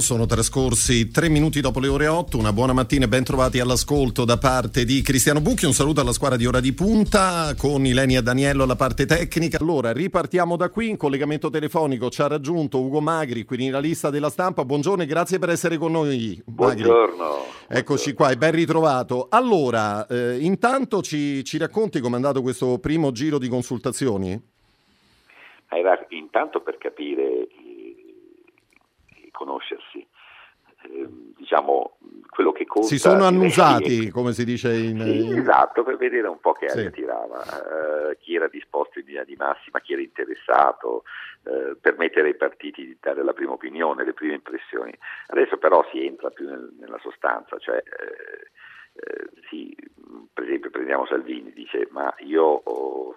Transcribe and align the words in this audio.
Sono 0.00 0.26
trascorsi 0.26 1.10
tre 1.10 1.28
minuti 1.28 1.60
dopo 1.60 1.78
le 1.78 1.88
ore 1.88 2.06
8, 2.06 2.38
una 2.38 2.52
buona 2.52 2.72
mattina 2.72 3.04
e 3.04 3.08
ben 3.08 3.24
trovati 3.24 3.60
all'ascolto 3.60 4.24
da 4.24 4.38
parte 4.38 4.84
di 4.84 5.02
Cristiano 5.02 5.40
Bucchi, 5.40 5.66
un 5.66 5.72
saluto 5.72 6.00
alla 6.00 6.12
squadra 6.12 6.36
di 6.36 6.46
Ora 6.46 6.60
di 6.60 6.72
Punta 6.72 7.54
con 7.56 7.84
Ilenia 7.84 8.22
Daniello 8.22 8.62
alla 8.62 8.74
parte 8.74 9.06
tecnica. 9.06 9.58
Allora, 9.58 9.92
ripartiamo 9.92 10.56
da 10.56 10.70
qui, 10.70 10.88
in 10.88 10.96
collegamento 10.96 11.50
telefonico 11.50 12.10
ci 12.10 12.22
ha 12.22 12.26
raggiunto 12.26 12.80
Ugo 12.80 13.00
Magri, 13.00 13.44
quindi 13.44 13.68
la 13.68 13.80
lista 13.80 14.10
della 14.10 14.30
stampa, 14.30 14.64
buongiorno 14.64 15.02
e 15.02 15.06
grazie 15.06 15.38
per 15.38 15.50
essere 15.50 15.76
con 15.76 15.92
noi. 15.92 16.42
Magri. 16.56 16.82
Buongiorno. 16.82 17.44
Eccoci 17.68 18.12
qua, 18.14 18.30
e 18.30 18.36
ben 18.36 18.52
ritrovato. 18.52 19.26
Allora, 19.30 20.06
eh, 20.06 20.38
intanto 20.40 21.02
ci, 21.02 21.44
ci 21.44 21.58
racconti 21.58 22.00
com'è 22.00 22.16
andato 22.16 22.42
questo 22.42 22.78
primo 22.78 23.12
giro 23.12 23.38
di 23.38 23.48
consultazioni? 23.48 24.50
Era 25.68 25.98
intanto 26.10 26.60
per 26.60 26.76
capire 26.76 27.31
conoscersi. 29.42 30.06
Eh, 30.84 31.06
diciamo 31.36 31.98
quello 32.28 32.50
che 32.50 32.64
conta 32.64 32.88
si 32.88 32.98
sono 32.98 33.24
annusati 33.24 34.10
come 34.10 34.32
si 34.32 34.44
dice 34.44 34.74
in, 34.74 34.98
sì, 35.00 35.38
esatto 35.38 35.84
per 35.84 35.96
vedere 35.96 36.26
un 36.26 36.40
po' 36.40 36.54
che 36.54 36.66
aria 36.66 36.90
sì. 36.90 36.90
tirava 36.90 37.38
uh, 37.38 38.16
chi 38.18 38.34
era 38.34 38.48
disposto 38.48 38.98
in 38.98 39.04
linea 39.04 39.22
di 39.22 39.36
massima 39.36 39.78
chi 39.80 39.92
era 39.92 40.02
interessato 40.02 41.04
uh, 41.44 41.78
permettere 41.80 42.28
ai 42.28 42.34
partiti 42.34 42.84
di 42.84 42.96
dare 42.98 43.22
la 43.22 43.32
prima 43.32 43.52
opinione 43.52 44.04
le 44.04 44.12
prime 44.12 44.34
impressioni 44.34 44.92
adesso 45.28 45.56
però 45.56 45.86
si 45.92 46.04
entra 46.04 46.30
più 46.30 46.48
nel, 46.48 46.72
nella 46.80 46.98
sostanza 47.00 47.58
cioè 47.58 47.80
uh, 47.80 49.40
sì, 49.48 49.72
per 50.32 50.42
esempio 50.42 50.70
prendiamo 50.70 51.06
Salvini 51.06 51.52
dice 51.52 51.86
ma 51.92 52.12
io 52.18 52.42
ho 52.42 53.16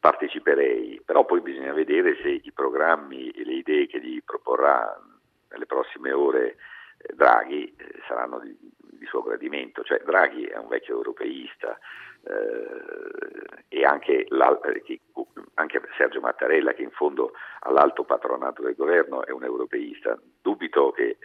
parteciperei, 0.00 1.00
però 1.04 1.24
poi 1.24 1.40
bisogna 1.40 1.72
vedere 1.72 2.16
se 2.22 2.28
i 2.28 2.52
programmi 2.52 3.30
e 3.30 3.44
le 3.44 3.54
idee 3.54 3.86
che 3.86 4.00
gli 4.00 4.22
proporrà 4.22 4.98
nelle 5.54 5.66
prossime 5.66 6.12
ore 6.12 6.56
eh, 6.98 7.14
Draghi 7.14 7.74
eh, 7.76 8.00
saranno 8.06 8.40
di, 8.40 8.56
di, 8.58 9.06
suo 9.06 9.22
gradimento, 9.22 9.82
cioè 9.82 10.02
Draghi 10.04 10.44
è 10.44 10.58
un 10.58 10.68
vecchio 10.68 10.96
europeista 10.96 11.78
eh, 12.24 13.66
e 13.68 13.84
anche, 13.84 14.26
eh, 14.26 15.00
anche, 15.54 15.82
Sergio 15.96 16.20
Mattarella 16.20 16.74
che 16.74 16.82
in 16.82 16.90
fondo 16.90 17.32
all'alto 17.60 18.04
patronato 18.04 18.62
del 18.62 18.74
governo 18.74 19.24
è 19.24 19.30
un 19.30 19.44
europeista, 19.44 20.18
dubito 20.42 20.90
che 20.90 21.18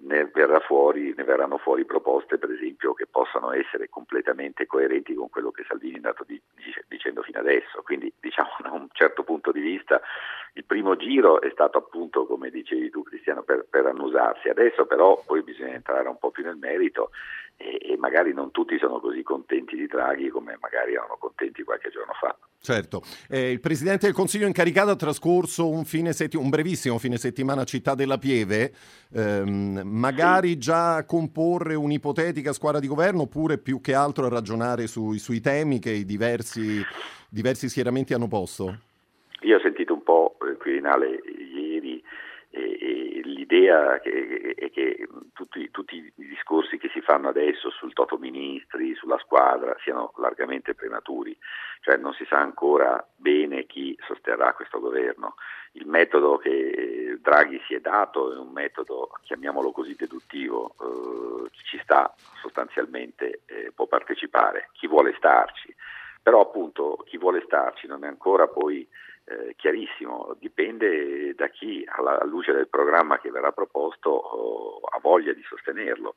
ne, 0.00 0.30
fuori, 0.66 1.14
ne, 1.16 1.24
verranno 1.24 1.58
fuori 1.58 1.84
proposte 1.84 2.38
per 2.38 2.50
esempio 2.50 2.92
che 2.94 3.06
possano 3.06 3.52
essere 3.52 3.88
completamente 3.88 4.66
coerenti 4.66 5.14
con 5.14 5.28
quello 5.30 5.50
che 5.50 5.64
Salvini 5.68 5.94
è 5.94 5.96
andato 5.96 6.24
di, 6.24 6.40
dicendo 6.88 7.22
fino 7.22 7.38
adesso, 7.38 7.82
quindi 7.82 8.12
diciamo 8.18 8.50
da 8.62 8.72
un 8.72 8.88
certo 8.92 9.22
punto 9.22 9.52
di 9.52 9.60
vista 9.60 10.00
il 10.56 10.64
primo 10.64 10.96
giro 10.96 11.40
è 11.42 11.50
stato 11.52 11.76
appunto 11.78 12.26
come 12.26 12.48
dicevi 12.48 12.88
tu 12.88 13.02
Cristiano 13.02 13.42
per, 13.42 13.66
per 13.68 13.84
annusarsi, 13.86 14.48
adesso 14.48 14.86
però 14.86 15.22
poi 15.24 15.42
bisogna 15.42 15.74
entrare 15.74 16.08
un 16.08 16.18
po' 16.18 16.30
più 16.30 16.44
nel 16.44 16.56
merito 16.56 17.10
e, 17.56 17.78
e, 17.78 17.96
magari 17.98 18.32
non 18.32 18.50
tutti 18.52 18.78
sono 18.78 18.98
così 18.98 19.22
contenti 19.22 19.76
di 19.76 19.86
Draghi 19.86 20.28
come 20.30 20.56
magari 20.58 20.94
erano 20.94 21.18
contenti 21.18 21.62
qualche 21.62 21.90
giorno 21.90 22.12
fa. 22.18 22.34
Certo, 22.58 23.02
eh, 23.28 23.50
il 23.50 23.60
Presidente 23.60 24.06
del 24.06 24.14
Consiglio 24.14 24.46
incaricato 24.46 24.90
ha 24.90 24.96
trascorso 24.96 25.68
un, 25.68 25.84
setti- 25.84 26.36
un 26.36 26.48
brevissimo 26.48 26.98
fine 26.98 27.18
settimana 27.18 27.60
a 27.60 27.64
Città 27.64 27.94
della 27.94 28.16
Pieve, 28.16 28.72
ehm, 29.12 29.82
magari 29.84 30.48
sì. 30.48 30.58
già 30.58 31.04
comporre 31.04 31.74
un'ipotetica 31.74 32.54
squadra 32.54 32.80
di 32.80 32.88
governo 32.88 33.22
oppure 33.22 33.58
più 33.58 33.82
che 33.82 33.92
altro 33.92 34.24
a 34.24 34.30
ragionare 34.30 34.86
sui, 34.86 35.18
sui 35.18 35.40
temi 35.40 35.80
che 35.80 35.90
i 35.90 36.06
diversi, 36.06 36.82
diversi 37.28 37.68
schieramenti 37.68 38.14
hanno 38.14 38.26
posto? 38.26 38.84
Io 39.42 39.58
ho 39.58 39.60
sentito 39.60 39.75
Quirinale 40.86 41.20
ieri 41.52 42.02
e, 42.50 42.78
e 42.80 43.20
l'idea 43.24 43.98
che, 43.98 44.54
è 44.56 44.70
che 44.70 45.08
tutti, 45.32 45.68
tutti, 45.70 45.96
i 45.96 46.26
discorsi 46.26 46.78
che 46.78 46.88
si 46.92 47.00
fanno 47.00 47.28
adesso 47.28 47.70
sul 47.70 47.92
Toto 47.92 48.16
Ministri, 48.18 48.94
sulla 48.94 49.18
squadra, 49.18 49.76
siano 49.82 50.12
largamente 50.18 50.74
prematuri, 50.74 51.36
cioè 51.80 51.96
non 51.96 52.14
si 52.14 52.24
sa 52.26 52.38
ancora 52.38 53.04
bene 53.16 53.66
chi 53.66 53.98
sosterrà 54.06 54.54
questo 54.54 54.78
governo. 54.78 55.34
Il 55.72 55.86
metodo 55.86 56.38
che 56.38 57.18
Draghi 57.20 57.60
si 57.66 57.74
è 57.74 57.80
dato 57.80 58.32
è 58.32 58.38
un 58.38 58.52
metodo, 58.52 59.10
chiamiamolo 59.24 59.72
così, 59.72 59.94
deduttivo, 59.96 60.74
eh, 60.80 61.50
ci 61.64 61.78
sta 61.82 62.14
sostanzialmente, 62.40 63.42
eh, 63.46 63.72
può 63.74 63.86
partecipare, 63.86 64.70
chi 64.72 64.86
vuole 64.86 65.14
starci, 65.18 65.74
però 66.22 66.40
appunto 66.40 67.02
chi 67.04 67.18
vuole 67.18 67.42
starci 67.44 67.86
non 67.86 68.04
è 68.04 68.08
ancora 68.08 68.48
poi 68.48 68.88
eh, 69.26 69.54
chiarissimo, 69.56 70.36
dipende 70.38 71.34
da 71.34 71.48
chi 71.48 71.84
alla 71.86 72.22
luce 72.24 72.52
del 72.52 72.68
programma 72.68 73.18
che 73.18 73.30
verrà 73.30 73.50
proposto 73.50 74.10
oh, 74.10 74.80
ha 74.88 74.98
voglia 75.00 75.32
di 75.32 75.42
sostenerlo. 75.42 76.14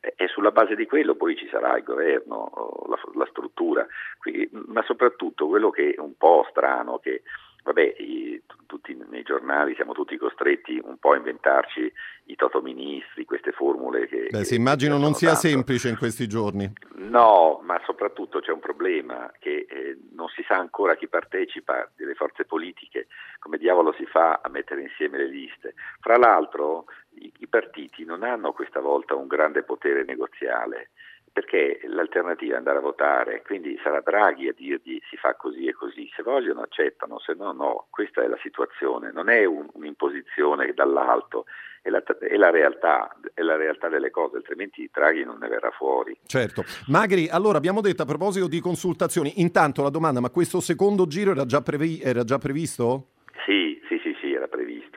E 0.00 0.28
sulla 0.28 0.52
base 0.52 0.76
di 0.76 0.86
quello 0.86 1.16
poi 1.16 1.36
ci 1.36 1.48
sarà 1.48 1.76
il 1.76 1.82
governo, 1.82 2.36
oh, 2.36 2.88
la, 2.88 2.98
la 3.14 3.26
struttura, 3.26 3.86
Quindi, 4.18 4.48
ma 4.52 4.82
soprattutto 4.82 5.48
quello 5.48 5.70
che 5.70 5.94
è 5.94 6.00
un 6.00 6.16
po' 6.16 6.46
strano, 6.50 6.98
che 6.98 7.22
vabbè, 7.66 7.96
i, 7.98 8.40
tutti 8.66 8.96
nei 9.08 9.22
giornali 9.22 9.74
siamo 9.74 9.92
tutti 9.92 10.16
costretti 10.16 10.80
un 10.82 10.98
po' 10.98 11.12
a 11.12 11.16
inventarci 11.16 11.92
i 12.26 12.36
totoministri, 12.36 13.24
queste 13.24 13.50
formule 13.50 14.06
che... 14.06 14.28
Beh, 14.30 14.44
sì, 14.44 14.54
immagino 14.54 14.98
non 14.98 15.14
sia 15.14 15.32
tanto. 15.32 15.48
semplice 15.48 15.88
in 15.88 15.96
questi 15.96 16.28
giorni. 16.28 16.72
No, 16.94 17.60
ma 17.64 17.80
soprattutto 17.84 18.40
c'è 18.40 18.52
un 18.52 18.60
problema 18.60 19.32
che 19.40 19.66
eh, 19.68 19.98
non 20.12 20.28
si 20.28 20.44
sa 20.46 20.54
ancora 20.54 20.94
chi 20.94 21.08
partecipa 21.08 21.90
delle 21.96 22.14
forze 22.14 22.44
politiche, 22.44 23.08
come 23.40 23.58
diavolo 23.58 23.92
si 23.92 24.06
fa 24.06 24.40
a 24.42 24.48
mettere 24.48 24.82
insieme 24.82 25.18
le 25.18 25.28
liste. 25.28 25.74
Fra 26.00 26.16
l'altro 26.16 26.86
i, 27.14 27.32
i 27.38 27.48
partiti 27.48 28.04
non 28.04 28.22
hanno 28.22 28.52
questa 28.52 28.80
volta 28.80 29.16
un 29.16 29.26
grande 29.26 29.64
potere 29.64 30.04
negoziale 30.04 30.90
perché 31.36 31.80
l'alternativa 31.88 32.54
è 32.54 32.56
andare 32.56 32.78
a 32.78 32.80
votare, 32.80 33.42
quindi 33.42 33.78
sarà 33.82 34.00
Draghi 34.00 34.48
a 34.48 34.54
dirgli 34.56 34.98
si 35.10 35.18
fa 35.18 35.34
così 35.34 35.66
e 35.66 35.74
così, 35.74 36.10
se 36.16 36.22
vogliono 36.22 36.62
accettano, 36.62 37.18
se 37.18 37.34
no 37.34 37.52
no, 37.52 37.88
questa 37.90 38.22
è 38.22 38.26
la 38.26 38.38
situazione, 38.40 39.12
non 39.12 39.28
è 39.28 39.44
un, 39.44 39.68
un'imposizione 39.70 40.72
dall'alto, 40.72 41.44
è 41.82 41.90
la, 41.90 42.02
è, 42.02 42.36
la 42.36 42.48
realtà, 42.48 43.14
è 43.34 43.42
la 43.42 43.56
realtà 43.56 43.90
delle 43.90 44.08
cose, 44.10 44.36
altrimenti 44.36 44.88
Draghi 44.90 45.24
non 45.24 45.36
ne 45.36 45.48
verrà 45.48 45.70
fuori. 45.72 46.16
Certo, 46.24 46.64
Magri, 46.86 47.28
allora 47.28 47.58
abbiamo 47.58 47.82
detto 47.82 48.00
a 48.00 48.06
proposito 48.06 48.48
di 48.48 48.60
consultazioni, 48.60 49.42
intanto 49.42 49.82
la 49.82 49.90
domanda, 49.90 50.20
ma 50.20 50.30
questo 50.30 50.60
secondo 50.60 51.06
giro 51.06 51.32
era 51.32 51.44
già, 51.44 51.60
previ- 51.60 52.00
era 52.00 52.24
già 52.24 52.38
previsto? 52.38 53.08
Sì, 53.44 53.78
sì, 53.88 54.00
sì, 54.02 54.16
sì, 54.22 54.32
era 54.32 54.48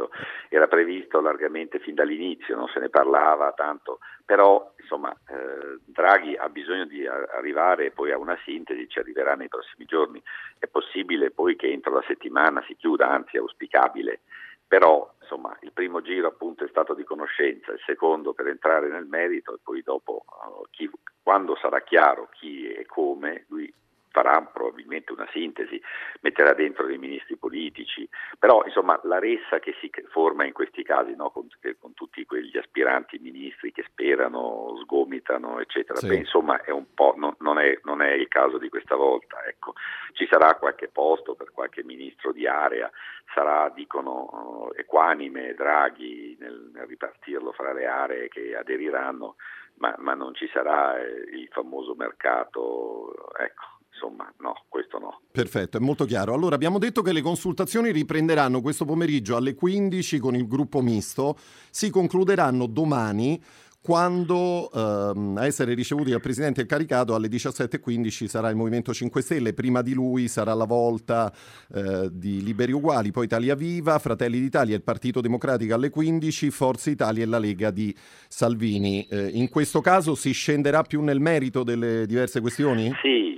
previsto, 0.08 0.10
era 0.48 0.68
previsto 0.68 1.20
largamente 1.20 1.80
fin 1.80 1.96
dall'inizio, 1.96 2.56
non 2.56 2.68
se 2.70 2.80
ne 2.80 2.90
parlava 2.90 3.52
tanto, 3.52 4.00
però 4.26 4.72
insomma 4.80 5.12
eh, 5.12 5.80
Draghi 5.86 6.36
ha 6.36 6.48
bisogno 6.48 6.86
di 6.86 7.06
arrivare 7.06 7.92
poi 7.92 8.12
a 8.12 8.18
una 8.18 8.38
sintesi, 8.46 8.88
ci 8.88 9.00
arriverà 9.00 9.36
nei 9.36 9.50
prossimi 9.50 9.86
giorni, 9.86 10.22
è 10.58 10.68
possibile 10.68 11.32
poi 11.32 11.56
che 11.56 11.70
entro 11.70 11.94
la 11.94 12.04
settimana 12.08 12.64
si 12.66 12.76
chiuda, 12.76 13.10
anzi 13.10 13.36
è 13.36 13.40
auspicabile, 13.40 14.22
però 14.68 15.12
insomma 15.20 15.58
il 15.62 15.72
primo 15.74 16.02
giro 16.02 16.28
appunto 16.28 16.64
è 16.64 16.70
stato 16.70 16.94
di 16.94 17.04
conoscenza, 17.04 17.72
il 17.72 17.82
secondo 17.86 18.34
per 18.34 18.48
entrare 18.48 18.88
nel 18.88 19.06
merito 19.06 19.56
e 19.56 19.60
poi 19.62 19.82
dopo 19.82 20.24
uh, 20.26 20.64
chi, 20.70 20.90
quando 21.22 21.58
sarà 21.60 21.82
chiaro 21.82 22.30
chi 22.32 22.72
e 22.72 22.86
come 22.86 23.46
lui 23.50 23.72
farà 24.12 24.42
probabilmente 24.42 25.12
una 25.12 25.28
sintesi, 25.32 25.82
metterà 26.22 26.54
dentro 26.54 26.86
dei 26.86 26.98
ministri 26.98 27.38
politici, 27.38 28.08
però 28.38 28.64
insomma 28.66 29.00
la 29.04 29.20
ressa 29.20 29.60
che 29.60 29.76
si 29.80 29.90
forma 30.10 30.46
in 30.46 30.54
questi 30.54 30.84
casi 30.84 31.16
no, 31.16 31.30
con, 31.30 31.48
con, 31.80 31.94
tutti 31.94 32.26
quegli 32.26 32.58
aspiranti 32.58 33.20
ministri 33.20 33.72
che 33.72 33.84
sperano, 33.88 34.78
sgomitano, 34.82 35.60
eccetera, 35.60 36.00
sì. 36.00 36.08
Beh, 36.08 36.16
insomma 36.16 36.62
è 36.62 36.72
no, 36.72 37.36
non, 37.40 37.60
è, 37.60 37.80
non, 37.84 38.02
è, 38.02 38.12
il 38.12 38.28
caso 38.28 38.58
di 38.58 38.70
questa 38.70 38.96
volta. 38.96 39.44
Ecco. 39.46 39.74
Ci 40.14 40.28
sarà 40.30 40.56
qualche 40.56 40.88
posto 40.88 41.36
per 41.36 41.52
qualche 41.52 41.84
ministro 41.84 42.32
di 42.32 42.48
area, 42.48 42.90
sarà, 43.34 43.70
dicono, 43.70 44.72
equanime 44.76 45.54
Draghi 45.54 46.36
nel, 46.40 46.72
nel 46.74 46.86
ripartirlo 46.88 47.52
fra 47.52 47.74
le 47.74 47.86
aree 47.86 48.28
che 48.28 48.56
aderiranno, 48.56 49.36
ma, 49.76 49.94
ma 49.98 50.14
non 50.14 50.34
ci 50.34 50.50
sarà 50.52 51.00
eh, 51.00 51.26
il 51.32 51.48
famoso 51.52 51.94
mercato. 51.96 53.14
Ecco 53.38 53.79
insomma 54.00 54.34
no, 54.40 54.64
questo 54.70 54.98
no. 54.98 55.20
Perfetto, 55.32 55.78
è 55.78 55.80
molto 55.80 56.06
chiaro. 56.06 56.34
Allora 56.34 56.56
abbiamo 56.56 56.80
detto 56.80 57.02
che 57.02 57.12
le 57.12 57.22
consultazioni 57.22 57.92
riprenderanno 57.92 58.62
questo 58.62 58.86
pomeriggio 58.86 59.36
alle 59.36 59.54
15 59.54 60.20
con 60.20 60.36
il 60.36 60.48
gruppo 60.48 60.82
misto, 60.82 61.38
si 61.70 61.90
concluderanno 61.90 62.66
domani 62.66 63.42
quando 63.82 64.70
ehm, 64.72 65.38
a 65.38 65.46
essere 65.46 65.74
ricevuti 65.74 66.12
dal 66.12 66.20
Presidente 66.20 66.62
incaricato 66.62 67.16
alle 67.16 67.30
17.15 67.30 68.26
sarà 68.26 68.50
il 68.50 68.58
Movimento 68.58 68.94
5 68.94 69.22
Stelle, 69.22 69.54
prima 69.54 69.82
di 69.82 69.94
lui 69.94 70.28
sarà 70.28 70.54
la 70.54 70.66
volta 70.66 71.34
eh, 71.74 72.10
di 72.12 72.44
Liberi 72.44 72.74
Uguali, 72.74 73.12
poi 73.12 73.26
Italia 73.26 73.56
Viva, 73.56 73.98
Fratelli 74.00 74.40
d'Italia 74.40 74.74
e 74.74 74.78
il 74.78 74.84
Partito 74.84 75.22
Democratico 75.22 75.76
alle 75.76 75.90
15, 75.90 76.52
Forza 76.52 76.90
Italia 76.90 77.24
e 77.24 77.28
la 77.28 77.40
Lega 77.40 77.72
di 77.72 77.96
Salvini. 78.28 79.08
Eh, 79.10 79.30
in 79.34 79.48
questo 79.50 79.80
caso 79.80 80.14
si 80.14 80.32
scenderà 80.34 80.82
più 80.82 81.02
nel 81.02 81.22
merito 81.22 81.64
delle 81.64 82.06
diverse 82.06 82.42
questioni? 82.42 82.92
Sì, 83.02 83.29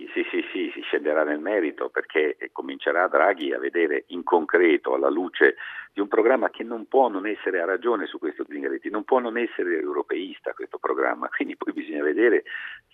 scenderà 1.11 1.23
nel 1.23 1.39
merito 1.39 1.89
perché 1.89 2.37
comincerà 2.51 3.07
Draghi 3.07 3.53
a 3.53 3.59
vedere 3.59 4.05
in 4.07 4.23
concreto 4.23 4.93
alla 4.93 5.09
luce 5.09 5.55
di 5.93 5.99
un 5.99 6.07
programma 6.07 6.49
che 6.49 6.63
non 6.63 6.87
può 6.87 7.09
non 7.09 7.27
essere 7.27 7.61
a 7.61 7.65
ragione 7.65 8.05
su 8.05 8.17
questo 8.17 8.45
Zingaretti, 8.47 8.89
non 8.89 9.03
può 9.03 9.19
non 9.19 9.37
essere 9.37 9.77
europeista 9.79 10.53
questo 10.53 10.77
programma, 10.77 11.27
quindi 11.35 11.57
poi 11.57 11.73
bisogna 11.73 12.03
vedere 12.03 12.43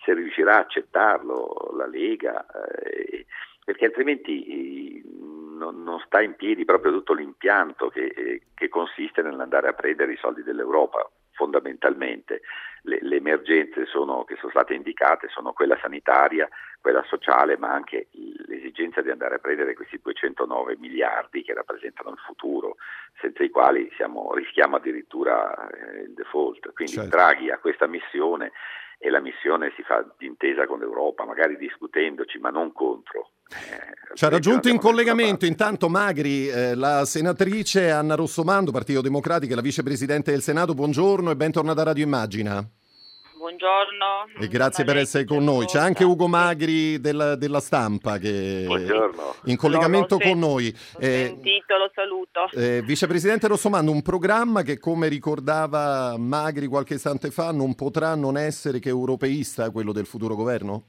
se 0.04 0.14
riuscirà 0.14 0.56
a 0.56 0.60
accettarlo 0.60 1.72
la 1.76 1.86
Lega, 1.86 2.44
eh, 2.82 3.26
perché 3.64 3.86
altrimenti 3.86 5.02
non, 5.56 5.82
non, 5.82 6.00
sta 6.00 6.20
in 6.20 6.34
piedi 6.34 6.64
proprio 6.64 6.92
tutto 6.92 7.12
l'impianto 7.12 7.88
che, 7.88 8.42
che 8.54 8.68
consiste 8.68 9.22
nell'andare 9.22 9.68
a 9.68 9.74
prendere 9.74 10.12
i 10.12 10.16
soldi 10.16 10.42
dell'Europa 10.42 11.08
fondamentalmente. 11.32 12.42
Le, 12.82 12.98
le 13.00 13.16
emergenze 13.16 13.86
sono, 13.86 14.24
che 14.24 14.36
sono 14.36 14.50
state 14.50 14.74
indicate 14.74 15.28
sono 15.28 15.52
quella 15.52 15.78
sanitaria, 15.80 16.48
quella 16.80 17.04
sociale, 17.08 17.56
ma 17.58 17.72
anche 17.72 18.08
l'esigenza 18.46 19.00
di 19.02 19.10
andare 19.10 19.36
a 19.36 19.38
prendere 19.38 19.74
questi 19.74 20.00
209 20.02 20.76
miliardi 20.78 21.42
che 21.42 21.54
rappresentano 21.54 22.10
il 22.10 22.18
futuro, 22.18 22.76
senza 23.20 23.42
i 23.42 23.50
quali 23.50 23.90
siamo, 23.96 24.32
rischiamo 24.34 24.76
addirittura 24.76 25.68
eh, 25.68 26.02
il 26.02 26.14
default. 26.14 26.72
Quindi 26.72 26.94
certo. 26.94 27.10
Draghi 27.10 27.50
ha 27.50 27.58
questa 27.58 27.86
missione 27.86 28.52
e 28.98 29.10
la 29.10 29.20
missione 29.20 29.72
si 29.76 29.82
fa 29.82 30.04
d'intesa 30.16 30.66
con 30.66 30.80
l'Europa, 30.80 31.24
magari 31.24 31.56
discutendoci, 31.56 32.38
ma 32.38 32.50
non 32.50 32.72
contro. 32.72 33.30
Eh, 33.48 34.14
Ci 34.14 34.24
ha 34.24 34.28
raggiunto 34.28 34.68
in 34.68 34.78
collegamento 34.78 35.46
intanto 35.46 35.88
Magri, 35.88 36.48
eh, 36.48 36.74
la 36.74 37.04
senatrice 37.04 37.90
Anna 37.90 38.14
Rossomando, 38.14 38.72
Partito 38.72 39.00
Democratico, 39.00 39.54
la 39.54 39.60
vicepresidente 39.60 40.32
del 40.32 40.42
Senato. 40.42 40.74
Buongiorno 40.74 41.30
e 41.30 41.36
bentornata 41.36 41.82
a 41.82 41.84
Radio 41.84 42.04
Immagina. 42.04 42.62
Buongiorno. 43.38 44.40
E 44.40 44.48
grazie 44.48 44.82
per 44.82 44.96
essere 44.96 45.24
con 45.24 45.44
noi. 45.44 45.66
C'è 45.66 45.78
anche 45.78 46.02
Ugo 46.02 46.26
Magri 46.26 47.00
della, 47.00 47.36
della 47.36 47.60
stampa 47.60 48.18
che 48.18 48.64
Buongiorno. 48.66 49.36
in 49.44 49.56
collegamento 49.56 50.18
con 50.18 50.40
noi. 50.40 50.74
L'ho 50.94 50.98
eh, 50.98 51.26
sentito, 51.26 51.76
lo 51.76 51.88
saluto. 51.94 52.50
Eh, 52.52 52.82
Vicepresidente 52.82 53.46
Rossomando, 53.46 53.92
un 53.92 54.02
programma 54.02 54.62
che 54.62 54.80
come 54.80 55.06
ricordava 55.06 56.16
Magri 56.18 56.66
qualche 56.66 56.94
istante 56.94 57.30
fa 57.30 57.52
non 57.52 57.76
potrà 57.76 58.16
non 58.16 58.36
essere 58.36 58.80
che 58.80 58.88
europeista 58.88 59.70
quello 59.70 59.92
del 59.92 60.06
futuro 60.06 60.34
governo? 60.34 60.86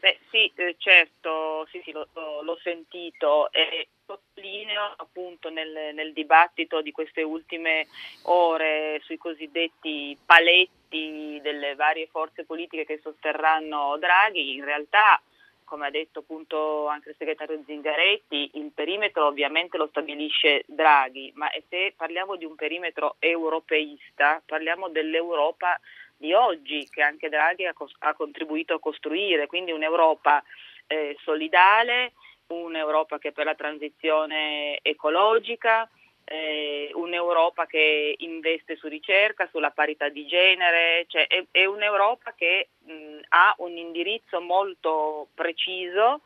Beh 0.00 0.18
sì, 0.30 0.50
eh, 0.56 0.76
certo, 0.78 1.66
sì, 1.70 1.82
sì, 1.84 1.92
lo, 1.92 2.08
l'ho 2.14 2.58
sentito 2.62 3.52
e 3.52 3.88
sottolineo 4.06 4.94
appunto 4.96 5.50
nel, 5.50 5.94
nel, 5.94 6.14
dibattito 6.14 6.80
di 6.80 6.90
queste 6.90 7.22
ultime 7.22 7.86
ore 8.22 8.98
sui 9.04 9.18
cosiddetti 9.18 10.16
paletti 10.24 11.38
delle 11.42 11.74
varie 11.74 12.06
forze 12.06 12.44
politiche 12.44 12.86
che 12.86 12.98
sosterranno 13.02 13.98
Draghi, 13.98 14.54
in 14.54 14.64
realtà 14.64 15.20
come 15.64 15.86
ha 15.86 15.90
detto 15.90 16.20
appunto 16.20 16.88
anche 16.88 17.10
il 17.10 17.16
segretario 17.16 17.62
Zingaretti, 17.64 18.52
il 18.54 18.72
perimetro 18.74 19.26
ovviamente 19.26 19.76
lo 19.76 19.86
stabilisce 19.86 20.64
Draghi, 20.66 21.30
ma 21.36 21.48
se 21.68 21.92
parliamo 21.94 22.34
di 22.34 22.44
un 22.44 22.56
perimetro 22.56 23.16
europeista, 23.20 24.42
parliamo 24.44 24.88
dell'Europa 24.88 25.78
di 26.20 26.34
oggi 26.34 26.86
che 26.90 27.00
anche 27.00 27.30
Draghi 27.30 27.64
ha, 27.64 27.74
ha 28.00 28.14
contribuito 28.14 28.74
a 28.74 28.78
costruire, 28.78 29.46
quindi 29.46 29.72
un'Europa 29.72 30.44
eh, 30.86 31.16
solidale, 31.24 32.12
un'Europa 32.48 33.18
che 33.18 33.28
è 33.28 33.32
per 33.32 33.46
la 33.46 33.54
transizione 33.54 34.78
ecologica, 34.82 35.88
eh, 36.24 36.90
un'Europa 36.92 37.64
che 37.64 38.16
investe 38.18 38.76
su 38.76 38.86
ricerca, 38.86 39.48
sulla 39.50 39.70
parità 39.70 40.10
di 40.10 40.26
genere, 40.26 41.06
cioè 41.08 41.26
è, 41.26 41.42
è 41.50 41.64
un'Europa 41.64 42.34
che 42.34 42.68
mh, 42.84 43.20
ha 43.28 43.54
un 43.58 43.78
indirizzo 43.78 44.42
molto 44.42 45.28
preciso 45.34 46.20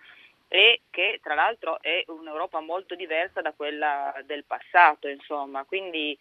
e 0.49 0.81
che 0.91 1.21
tra 1.23 1.35
l'altro 1.35 1.81
è 1.81 2.03
un'Europa 2.09 2.59
molto 2.61 2.97
diversa 2.97 3.41
da 3.41 3.53
quella 3.53 4.13
del 4.27 4.45
passato, 4.45 5.07
insomma, 5.07 5.65
quindi 5.65 6.19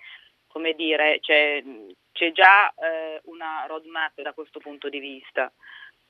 come 0.53 0.73
dire, 0.73 1.19
c'è, 1.19 1.63
c'è 2.11 2.31
già 2.31 2.71
eh, 2.75 3.19
una 3.23 3.65
roadmap 3.67 4.21
da 4.21 4.33
questo 4.33 4.59
punto 4.59 4.87
di 4.87 4.99
vista. 4.99 5.51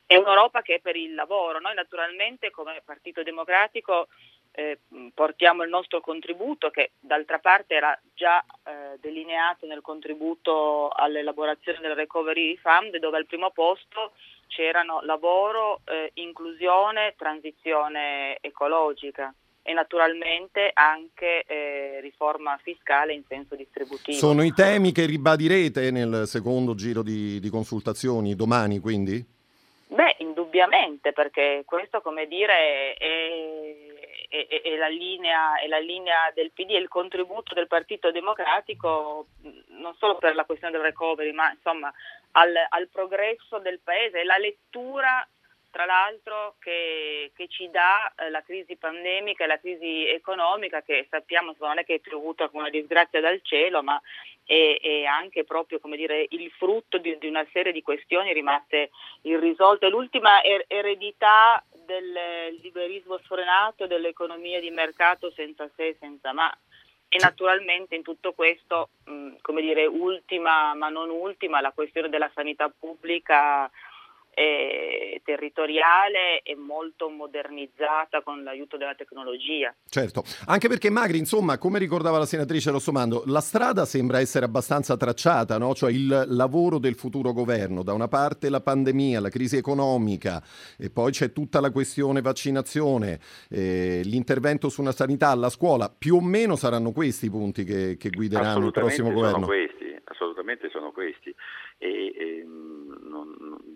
È 0.06 0.18
un'Europa 0.18 0.62
che 0.62 0.76
è 0.76 0.80
per 0.82 0.98
il 0.98 1.16
lavoro. 1.16 1.62
Noi 1.62 1.74
naturalmente 1.74 2.52
come 2.52 2.82
Partito 2.84 3.24
Democratico 3.24 4.10
eh, 4.52 4.80
portiamo 5.14 5.64
il 5.64 5.70
nostro 5.70 6.02
contributo 6.02 6.70
che 6.72 6.92
d'altra 7.00 7.40
parte 7.40 7.74
era 7.74 7.98
già 8.14 8.44
eh, 8.66 8.98
delineato 9.00 9.66
nel 9.66 9.82
contributo 9.82 10.90
all'elaborazione 10.90 11.80
del 11.80 11.96
Recovery 11.96 12.58
Fund 12.58 12.98
dove 12.98 13.16
al 13.16 13.26
primo 13.26 13.50
posto 13.52 14.12
c'erano 14.48 15.00
lavoro, 15.04 15.80
eh, 15.86 16.12
inclusione, 16.16 17.16
transizione 17.18 18.38
ecologica 18.42 19.34
e 19.64 19.74
naturalmente 19.74 20.70
anche 20.74 21.44
eh, 21.48 22.00
riforma 22.02 22.60
fiscale 22.62 23.14
in 23.14 23.24
senso 23.28 23.56
distributivo. 23.56 24.18
Sono 24.18 24.44
i 24.44 24.52
temi 24.52 24.92
che 24.92 25.06
ribadirete 25.06 25.90
nel 25.90 26.24
secondo 26.28 26.76
giro 26.76 27.02
di, 27.02 27.40
di 27.40 27.50
consultazioni 27.50 28.36
domani 28.36 28.80
quindi? 28.80 29.26
Beh, 29.88 30.16
indubbiamente, 30.20 31.14
perché 31.14 31.62
questo, 31.66 32.02
come 32.02 32.28
dire, 32.28 32.96
è, 32.96 32.98
è, 34.28 34.48
è, 34.64 34.76
la 34.76 34.88
linea, 34.88 35.60
è, 35.60 35.68
la 35.68 35.78
linea, 35.78 36.32
del 36.34 36.52
PD 36.52 36.72
e 36.72 36.80
il 36.80 36.88
contributo 36.88 37.54
del 37.54 37.68
Partito 37.68 38.12
Democratico, 38.12 39.28
non 39.68 39.94
solo 39.98 40.18
per 40.18 40.34
la 40.34 40.46
questione 40.46 40.74
del 40.74 40.82
recovery, 40.82 41.32
ma 41.32 41.52
insomma 41.52 41.94
al, 42.32 42.54
al 42.70 42.90
progresso 42.92 43.60
del 43.60 43.80
Paese, 43.84 44.22
è 44.22 44.24
la 44.24 44.38
lettura 44.38 45.28
tra 45.74 45.86
l'altro 45.86 46.54
che, 46.60 47.32
che 47.36 47.48
ci 47.48 47.68
dà 47.72 48.14
eh, 48.16 48.30
la 48.30 48.44
crisi 48.44 48.76
pandemica 48.76 49.44
e 49.44 49.48
la 49.48 49.58
crisi 49.58 50.08
economica 50.08 50.84
che 50.84 51.08
sappiamo 51.10 51.56
non 51.58 51.80
è 51.80 51.84
che 51.84 51.96
è 51.96 52.00
piovuta 52.00 52.48
come 52.48 52.62
una 52.62 52.70
disgrazia 52.70 53.20
dal 53.20 53.40
cielo, 53.42 53.82
ma 53.82 54.00
è, 54.46 54.78
è 54.80 55.04
anche 55.06 55.44
proprio 55.44 55.80
dire, 55.96 56.28
il 56.30 56.52
frutto 56.52 57.00
di, 57.00 57.18
di, 57.18 57.28
una 57.28 57.44
serie 57.52 57.72
di 57.72 57.82
questioni 57.82 58.34
rimaste 58.34 58.92
irrisolte. 59.24 59.90
L'ultima 59.90 60.44
er- 60.44 60.66
eredità 60.68 61.64
del 61.72 62.14
liberismo 62.62 63.18
sfrenato, 63.24 63.88
dell'economia 63.88 64.60
di 64.60 64.70
mercato 64.70 65.32
senza 65.32 65.68
se 65.76 65.88
e 65.88 65.98
senza 66.00 66.34
ma. 66.34 66.56
E 67.10 67.18
naturalmente 67.20 67.96
in 67.96 68.04
tutto 68.04 68.34
questo, 68.34 68.90
mh, 69.06 69.38
come 69.42 69.62
dire, 69.62 69.88
ultima 69.88 70.76
ma 70.76 70.90
non 70.90 71.10
ultima, 71.10 71.62
la 71.62 71.72
questione 71.72 72.10
della 72.10 72.30
sanità 72.36 72.70
pubblica 72.70 73.72
eh, 74.34 75.22
territoriale 75.24 76.42
e 76.44 76.56
molto 76.56 77.10
modernizzata 77.10 78.22
con 78.22 78.44
l'aiuto 78.44 78.78
della 78.78 78.96
tecnologia. 78.96 79.74
Certo, 79.88 80.24
anche 80.46 80.68
perché 80.68 80.90
Magri, 80.90 81.18
insomma, 81.18 81.58
come 81.58 81.80
ricordava 81.80 82.18
la 82.18 82.26
senatrice 82.26 82.72
Rossomando, 82.72 83.24
la 83.28 83.42
strada 83.42 83.86
sembra 83.86 84.20
essere 84.20 84.46
abbastanza 84.46 84.98
tracciata, 84.98 85.58
no? 85.58 85.74
cioè 85.74 85.92
il 85.92 86.26
lavoro 86.30 86.78
del 86.78 86.96
futuro 86.96 87.32
governo, 87.34 87.84
da 87.84 87.94
una 87.94 88.08
parte 88.08 88.50
la 88.50 88.62
pandemia, 88.62 89.20
la 89.20 89.30
crisi 89.30 89.58
economica 89.58 90.42
e 90.78 90.90
poi 90.90 91.12
c'è 91.12 91.32
tutta 91.32 91.60
la 91.60 91.72
questione 91.72 92.22
vaccinazione, 92.22 93.20
eh, 93.50 94.02
l'intervento 94.04 94.70
su 94.70 94.82
una 94.82 94.92
sanità, 94.92 95.34
la 95.36 95.50
scuola, 95.50 95.90
più 95.90 96.16
o 96.16 96.22
meno 96.22 96.56
saranno 96.56 96.92
questi 96.92 97.26
i 97.26 97.30
punti 97.30 97.64
che, 97.64 97.98
che 97.98 98.10
guideranno 98.10 98.66
il 98.66 98.72
prossimo 98.72 99.12
governo. 99.12 99.46
Questi, 99.46 99.96
assolutamente 100.06 100.70
sono 100.70 100.92
questi. 100.92 101.34
E, 101.78 102.14
e, 102.16 102.43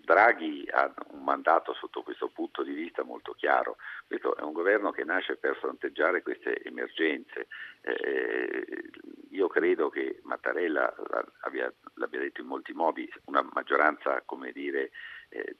Draghi 0.07 0.65
ha 0.71 0.89
un 1.09 1.21
mandato 1.21 1.73
sotto 1.73 2.01
questo 2.01 2.29
punto 2.29 2.63
di 2.63 2.71
vista 2.71 3.03
molto 3.03 3.33
chiaro. 3.33 3.75
Questo 4.07 4.37
è 4.37 4.41
un 4.41 4.53
governo 4.53 4.91
che 4.91 5.03
nasce 5.03 5.35
per 5.35 5.57
fronteggiare 5.57 6.21
queste 6.21 6.63
emergenze. 6.63 7.47
Eh, 7.81 8.89
io 9.31 9.47
credo 9.49 9.89
che 9.89 10.21
Mattarella 10.23 10.95
l'abbia, 11.41 11.73
l'abbia, 11.95 12.19
detto 12.21 12.39
in 12.39 12.47
molti 12.47 12.71
modi, 12.71 13.11
una 13.25 13.45
maggioranza 13.51 14.21
come 14.23 14.53
dire, 14.53 14.91
eh, 15.27 15.57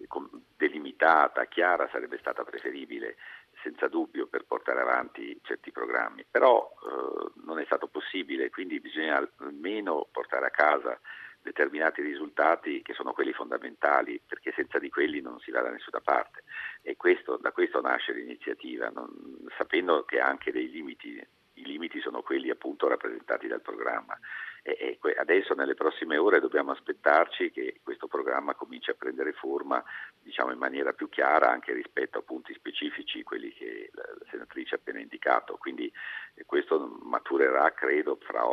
delimitata, 0.56 1.44
chiara 1.48 1.90
sarebbe 1.92 2.18
stata 2.18 2.46
preferibile 2.46 3.18
senza 3.62 3.90
dubbio 3.90 4.28
per 4.28 4.46
portare 4.46 4.80
avanti 4.80 5.38
certi 5.44 5.74
programmi, 5.74 6.24
però 6.24 6.72
eh, 6.72 7.32
non 7.44 7.60
è 7.60 7.66
stato 7.66 7.88
possibile, 7.88 8.50
quindi 8.50 8.80
bisogna 8.80 9.28
almeno 9.40 10.08
portare 10.10 10.46
a 10.46 10.52
casa 10.52 10.98
determinati 11.42 12.02
risultati 12.02 12.82
che 12.82 12.94
sono 12.94 13.14
quelli 13.14 13.34
fondamentali, 13.34 14.22
perché 14.26 14.52
senza 14.56 14.80
di 14.80 14.90
quelli 14.90 15.22
non 15.22 15.40
si 15.40 15.52
va 15.52 15.62
da 15.62 15.70
nessuna 15.70 16.02
parte. 16.02 16.44
E 16.82 16.96
questo, 16.96 17.38
da 17.38 17.52
questo 17.52 17.82
nasce 17.82 18.14
l'iniziativa, 18.14 18.90
non, 18.90 19.10
sapendo 19.58 20.04
che 20.04 20.20
anche 20.20 20.52
dei 20.52 20.70
limiti, 20.70 21.26
i 21.54 21.66
limiti 21.66 22.00
sono 22.02 22.22
quelli 22.22 22.50
appunto 22.50 22.88
rappresentati 22.88 23.48
dal 23.48 23.62
programma 23.62 24.18
E, 24.68 25.00
adesso 25.18 25.54
nelle 25.54 25.76
prossime 25.76 26.18
ore 26.18 26.42
dobbiamo 26.42 26.72
aspettarci 26.72 27.52
che 27.52 27.80
questo 27.82 28.08
programma 28.08 28.54
cominci 28.54 28.90
a 28.90 28.96
prendere 28.96 29.32
forma 29.32 29.82
diciamo, 30.22 30.52
in 30.52 30.58
maniera 30.58 30.92
più 30.92 31.08
chiara 31.08 31.50
anche 31.50 31.72
rispetto 31.72 32.18
a 32.18 32.22
punti 32.22 32.54
specifici, 32.54 33.24
quelli 33.24 33.54
che 33.54 33.90
la, 33.94 34.04
senatrice 34.30 34.76
ha 34.76 34.78
appena 34.78 35.00
indicato. 35.00 35.56
Quindi 35.56 35.90
eh, 36.34 36.44
questo 36.46 37.00
maturerà 37.02 37.72
credo 37.72 38.18
fra, 38.22 38.44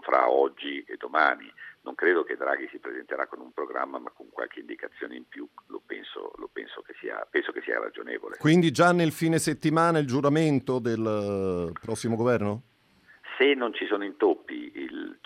fra 0.00 0.30
oggi 0.30 0.84
e 0.84 0.96
domani. 0.96 1.52
Non 1.80 1.96
credo 1.96 2.22
che 2.22 2.36
Draghi 2.36 2.68
si 2.70 2.78
presenterà 2.78 3.26
con 3.26 3.40
un 3.40 3.52
programma 3.52 3.98
ma 3.98 4.10
con 4.10 4.30
qualche 4.30 4.60
indicazione 4.60 5.16
in 5.16 5.26
più, 5.26 5.46
lo 5.66 5.82
penso, 5.84 6.34
lo 6.36 6.48
penso, 6.52 6.82
che, 6.82 6.94
sia, 7.00 7.26
penso 7.28 7.50
che 7.50 7.62
sia 7.62 7.80
ragionevole. 7.80 8.36
Quindi 8.38 8.70
già 8.70 8.92
nel 8.92 9.10
fine 9.10 9.40
settimana 9.40 9.98
il 9.98 10.06
giuramento 10.06 10.78
del 10.78 11.72
eh, 11.74 11.80
prossimo 11.80 12.14
governo? 12.14 12.73
Se 13.36 13.54
non 13.54 13.72
ci 13.72 13.86
sono 13.86 14.04
intoppi, 14.04 14.70
il, 14.74 15.18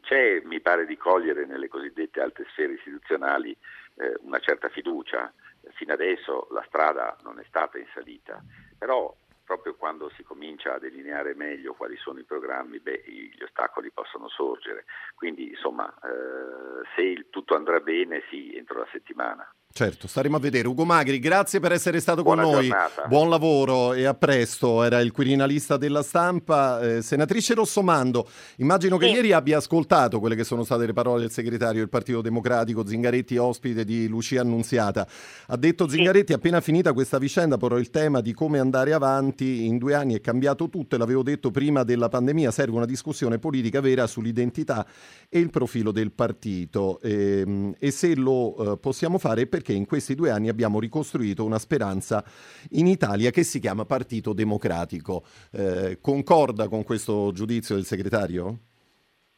c'è, 0.00 0.40
mi 0.44 0.60
pare 0.60 0.86
di 0.86 0.96
cogliere 0.96 1.46
nelle 1.46 1.68
cosiddette 1.68 2.20
alte 2.20 2.44
sfere 2.50 2.74
istituzionali 2.74 3.56
eh, 3.96 4.14
una 4.22 4.38
certa 4.38 4.68
fiducia. 4.68 5.32
Fino 5.74 5.92
adesso 5.92 6.48
la 6.50 6.64
strada 6.66 7.16
non 7.22 7.38
è 7.38 7.44
stata 7.48 7.78
in 7.78 7.86
salita, 7.92 8.40
però 8.78 9.14
proprio 9.44 9.74
quando 9.76 10.10
si 10.10 10.24
comincia 10.24 10.74
a 10.74 10.78
delineare 10.78 11.34
meglio 11.34 11.74
quali 11.74 11.96
sono 11.96 12.18
i 12.18 12.24
programmi, 12.24 12.80
beh, 12.80 13.04
gli 13.06 13.42
ostacoli 13.42 13.90
possono 13.92 14.28
sorgere. 14.28 14.84
Quindi 15.14 15.50
insomma, 15.50 15.88
eh, 16.02 16.86
se 16.94 17.02
il 17.02 17.26
tutto 17.30 17.54
andrà 17.54 17.80
bene, 17.80 18.22
sì, 18.28 18.56
entro 18.56 18.80
la 18.80 18.88
settimana. 18.90 19.48
Certo, 19.76 20.06
staremo 20.08 20.38
a 20.38 20.40
vedere. 20.40 20.68
Ugo 20.68 20.86
Magri, 20.86 21.18
grazie 21.18 21.60
per 21.60 21.70
essere 21.70 22.00
stato 22.00 22.22
Buona 22.22 22.44
con 22.44 22.52
noi. 22.52 22.68
Giornata. 22.68 23.06
Buon 23.08 23.28
lavoro 23.28 23.92
e 23.92 24.06
a 24.06 24.14
presto. 24.14 24.82
Era 24.82 25.00
il 25.00 25.12
quirinalista 25.12 25.76
della 25.76 26.02
stampa. 26.02 26.80
Eh, 26.80 27.02
senatrice 27.02 27.52
Rossomando, 27.52 28.26
immagino 28.56 28.96
che 28.96 29.08
Sì. 29.08 29.12
ieri 29.12 29.32
abbia 29.32 29.58
ascoltato 29.58 30.18
quelle 30.18 30.34
che 30.34 30.44
sono 30.44 30.64
state 30.64 30.86
le 30.86 30.94
parole 30.94 31.20
del 31.20 31.30
segretario 31.30 31.80
del 31.80 31.90
Partito 31.90 32.22
Democratico, 32.22 32.86
Zingaretti, 32.86 33.36
ospite 33.36 33.84
di 33.84 34.08
Lucia 34.08 34.40
Annunziata. 34.40 35.06
Ha 35.48 35.56
detto 35.58 35.86
Zingaretti, 35.86 36.32
appena 36.32 36.62
finita 36.62 36.94
questa 36.94 37.18
vicenda, 37.18 37.58
porrò 37.58 37.76
il 37.76 37.90
tema 37.90 38.22
di 38.22 38.32
come 38.32 38.58
andare 38.58 38.94
avanti. 38.94 39.66
In 39.66 39.76
due 39.76 39.92
anni 39.92 40.14
è 40.14 40.22
cambiato 40.22 40.70
tutto 40.70 40.94
e 40.94 40.98
l'avevo 40.98 41.22
detto 41.22 41.50
prima 41.50 41.82
della 41.82 42.08
pandemia, 42.08 42.50
serve 42.50 42.76
una 42.76 42.86
discussione 42.86 43.38
politica 43.38 43.82
vera 43.82 44.06
sull'identità 44.06 44.86
e 45.28 45.38
il 45.38 45.50
profilo 45.50 45.92
del 45.92 46.12
partito. 46.12 46.98
Ehm, 47.02 47.74
e 47.78 47.90
se 47.90 48.14
lo 48.14 48.72
eh, 48.72 48.78
possiamo 48.78 49.18
fare 49.18 49.42
è 49.42 49.46
perché 49.66 49.72
in 49.72 49.86
questi 49.86 50.14
due 50.14 50.30
anni 50.30 50.48
abbiamo 50.48 50.78
ricostruito 50.78 51.44
una 51.44 51.58
speranza 51.58 52.22
in 52.70 52.86
Italia 52.86 53.30
che 53.30 53.42
si 53.42 53.58
chiama 53.58 53.84
Partito 53.84 54.32
Democratico. 54.32 55.24
Eh, 55.52 55.98
concorda 56.00 56.68
con 56.68 56.84
questo 56.84 57.32
giudizio 57.32 57.74
del 57.74 57.84
segretario? 57.84 58.58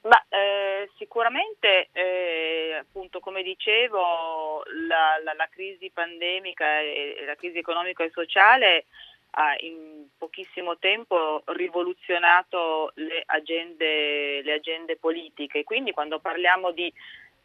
Ma 0.03 0.23
eh, 0.29 0.91
sicuramente, 0.99 1.89
eh, 1.93 2.77
appunto, 2.79 3.21
come 3.21 3.43
dicevo, 3.43 4.63
la, 4.87 5.19
la- 5.25 5.35
la 5.35 5.49
crisi 5.51 5.91
pandemica 5.91 6.81
e 6.81 7.25
la 7.27 7.35
crisi 7.35 7.57
economica 7.59 8.05
e 8.05 8.11
sociale 8.13 8.85
ha 9.31 9.55
in 9.61 10.07
pochissimo 10.17 10.79
tempo 10.79 11.43
rivoluzionato 11.47 12.93
le 12.97 13.23
agende, 13.27 14.43
le 14.43 14.53
agende 14.53 14.97
politiche. 14.97 15.65
Quindi 15.65 15.93
quando 15.93 16.19
parliamo 16.19 16.73
di 16.73 16.93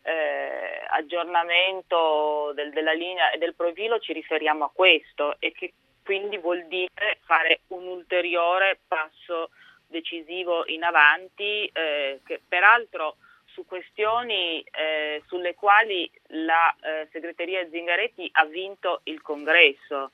eh, 0.03 0.83
aggiornamento 0.89 2.51
del- 2.53 2.71
della 2.71 2.93
linea 2.93 3.31
e 3.31 3.37
del 3.37 3.55
profilo 3.55 3.99
ci 3.99 4.13
riferiamo 4.13 4.65
a 4.65 4.71
questo 4.73 5.35
e 5.39 5.51
che 5.51 5.73
quindi 6.03 6.37
vuol 6.37 6.65
dire 6.67 7.19
fare 7.25 7.61
un 7.69 7.87
ulteriore 7.87 8.79
passo 8.87 9.49
decisivo 9.87 10.65
in 10.67 10.83
avanti, 10.83 11.69
eh, 11.73 12.19
che 12.25 12.41
peraltro 12.45 13.15
su 13.45 13.65
questioni 13.65 14.65
eh, 14.71 15.21
sulle 15.27 15.53
quali 15.53 16.09
la 16.29 16.75
eh, 16.81 17.07
segreteria 17.11 17.67
Zingaretti 17.69 18.29
ha 18.33 18.45
vinto 18.45 19.01
il 19.03 19.21
congresso. 19.21 20.11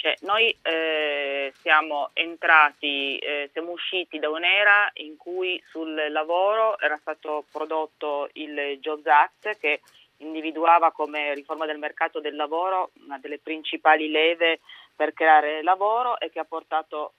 Cioè, 0.00 0.14
noi 0.20 0.56
eh, 0.62 1.52
siamo 1.60 2.08
entrati, 2.14 3.18
eh, 3.18 3.50
siamo 3.52 3.72
usciti 3.72 4.18
da 4.18 4.30
un'era 4.30 4.90
in 4.94 5.18
cui 5.18 5.62
sul 5.68 5.94
lavoro 6.08 6.78
era 6.78 6.96
stato 6.96 7.44
prodotto 7.52 8.30
il 8.32 8.78
Jobs 8.80 9.04
Act 9.04 9.58
che 9.58 9.82
individuava 10.16 10.90
come 10.90 11.34
riforma 11.34 11.66
del 11.66 11.76
mercato 11.76 12.18
del 12.18 12.34
lavoro 12.34 12.92
una 13.04 13.18
delle 13.18 13.40
principali 13.40 14.10
leve 14.10 14.60
per 14.96 15.12
creare 15.12 15.62
lavoro 15.62 16.18
e 16.18 16.30
che 16.30 16.38
ha 16.38 16.46
portato 16.48 17.12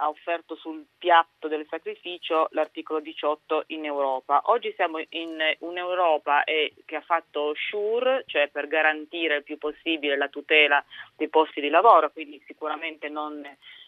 ha 0.00 0.08
offerto 0.08 0.54
sul 0.56 0.86
piatto 0.96 1.48
del 1.48 1.66
sacrificio 1.68 2.48
l'articolo 2.52 3.00
18 3.00 3.64
in 3.68 3.84
Europa. 3.84 4.42
Oggi 4.46 4.72
siamo 4.74 4.98
in 5.10 5.38
un'Europa 5.58 6.44
che 6.44 6.96
ha 6.96 7.00
fatto 7.00 7.52
SURE, 7.54 8.24
cioè 8.26 8.48
per 8.48 8.68
garantire 8.68 9.36
il 9.36 9.42
più 9.42 9.58
possibile 9.58 10.16
la 10.16 10.28
tutela 10.28 10.82
dei 11.16 11.28
posti 11.28 11.60
di 11.60 11.68
lavoro, 11.68 12.10
quindi 12.10 12.42
sicuramente 12.46 13.08
non 13.08 13.42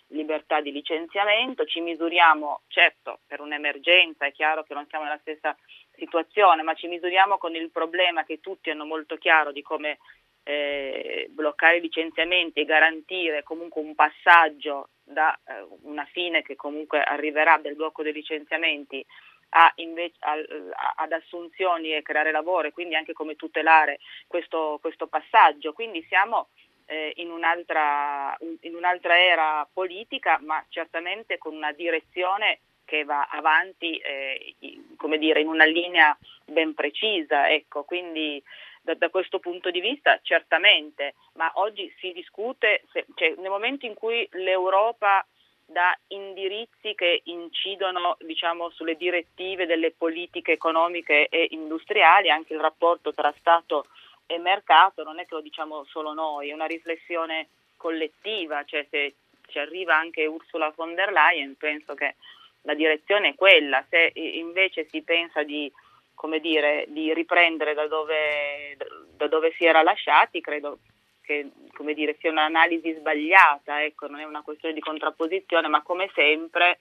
libertà 0.08 0.60
di 0.60 0.72
licenziamento, 0.72 1.64
ci 1.64 1.80
misuriamo 1.80 2.62
certo 2.66 3.20
per 3.26 3.40
un'emergenza, 3.40 4.26
è 4.26 4.32
chiaro 4.32 4.64
che 4.64 4.74
non 4.74 4.86
siamo 4.88 5.04
nella 5.04 5.18
stessa 5.20 5.56
situazione, 5.94 6.62
ma 6.62 6.74
ci 6.74 6.88
misuriamo 6.88 7.38
con 7.38 7.54
il 7.54 7.70
problema 7.70 8.24
che 8.24 8.40
tutti 8.40 8.70
hanno 8.70 8.84
molto 8.84 9.16
chiaro 9.16 9.52
di 9.52 9.62
come 9.62 9.98
eh, 10.42 11.28
bloccare 11.30 11.76
i 11.76 11.80
licenziamenti 11.80 12.60
e 12.60 12.64
garantire 12.64 13.42
comunque 13.42 13.80
un 13.80 13.94
passaggio 13.94 14.88
da 15.10 15.38
eh, 15.46 15.66
una 15.82 16.04
fine 16.06 16.42
che 16.42 16.56
comunque 16.56 17.02
arriverà 17.02 17.58
del 17.58 17.76
blocco 17.76 18.02
dei 18.02 18.12
licenziamenti 18.12 19.04
a 19.50 19.72
invece, 19.76 20.16
al- 20.20 20.72
a- 20.74 20.94
ad 20.96 21.12
assunzioni 21.12 21.94
e 21.94 22.02
creare 22.02 22.30
lavoro 22.30 22.68
e 22.68 22.72
quindi 22.72 22.94
anche 22.94 23.12
come 23.12 23.34
tutelare 23.36 23.98
questo, 24.26 24.78
questo 24.80 25.06
passaggio. 25.08 25.72
Quindi 25.72 26.04
siamo 26.08 26.48
eh, 26.86 27.12
in, 27.16 27.30
un'altra, 27.30 28.36
in 28.60 28.74
un'altra 28.74 29.18
era 29.18 29.68
politica, 29.72 30.38
ma 30.42 30.64
certamente 30.68 31.38
con 31.38 31.54
una 31.54 31.72
direzione 31.72 32.60
che 32.84 33.04
va 33.04 33.28
avanti, 33.30 33.96
eh, 33.98 34.56
come 34.96 35.18
dire, 35.18 35.40
in 35.40 35.46
una 35.46 35.64
linea 35.64 36.16
ben 36.44 36.74
precisa. 36.74 37.48
Ecco, 37.48 37.84
quindi 37.84 38.42
da, 38.90 38.94
da 38.94 39.08
questo 39.08 39.38
punto 39.38 39.70
di 39.70 39.80
vista 39.80 40.18
certamente, 40.22 41.14
ma 41.34 41.50
oggi 41.54 41.92
si 41.98 42.12
discute, 42.12 42.82
se- 42.92 43.06
cioè, 43.14 43.34
nel 43.38 43.50
momento 43.50 43.86
in 43.86 43.94
cui 43.94 44.26
l'Europa 44.32 45.24
dà 45.64 45.96
indirizzi 46.08 46.94
che 46.94 47.20
incidono 47.24 48.16
diciamo, 48.20 48.70
sulle 48.70 48.96
direttive 48.96 49.66
delle 49.66 49.92
politiche 49.92 50.52
economiche 50.52 51.28
e 51.28 51.48
industriali, 51.50 52.30
anche 52.30 52.54
il 52.54 52.60
rapporto 52.60 53.14
tra 53.14 53.32
Stato 53.38 53.86
e 54.26 54.38
mercato, 54.38 55.04
non 55.04 55.20
è 55.20 55.26
che 55.26 55.34
lo 55.34 55.40
diciamo 55.40 55.84
solo 55.84 56.12
noi, 56.12 56.50
è 56.50 56.52
una 56.52 56.66
riflessione 56.66 57.48
collettiva, 57.76 58.64
cioè 58.64 58.86
se 58.90 59.14
ci 59.48 59.58
arriva 59.58 59.96
anche 59.96 60.26
Ursula 60.26 60.72
von 60.74 60.94
der 60.94 61.12
Leyen, 61.12 61.56
penso 61.56 61.94
che 61.94 62.16
la 62.62 62.74
direzione 62.74 63.30
è 63.30 63.34
quella, 63.34 63.84
se 63.88 64.12
invece 64.14 64.86
si 64.88 65.02
pensa 65.02 65.42
di, 65.42 65.72
come 66.20 66.38
dire, 66.38 66.84
di 66.88 67.14
riprendere 67.14 67.72
da 67.72 67.86
dove, 67.86 68.76
da 69.16 69.26
dove 69.26 69.54
si 69.56 69.64
era 69.64 69.80
lasciati, 69.80 70.42
credo 70.42 70.80
che 71.22 71.48
come 71.72 71.94
dire, 71.94 72.14
sia 72.20 72.30
un'analisi 72.30 72.92
sbagliata, 72.92 73.82
ecco, 73.82 74.06
non 74.06 74.20
è 74.20 74.24
una 74.24 74.42
questione 74.42 74.74
di 74.74 74.80
contrapposizione, 74.80 75.66
ma 75.68 75.80
come 75.80 76.10
sempre 76.14 76.80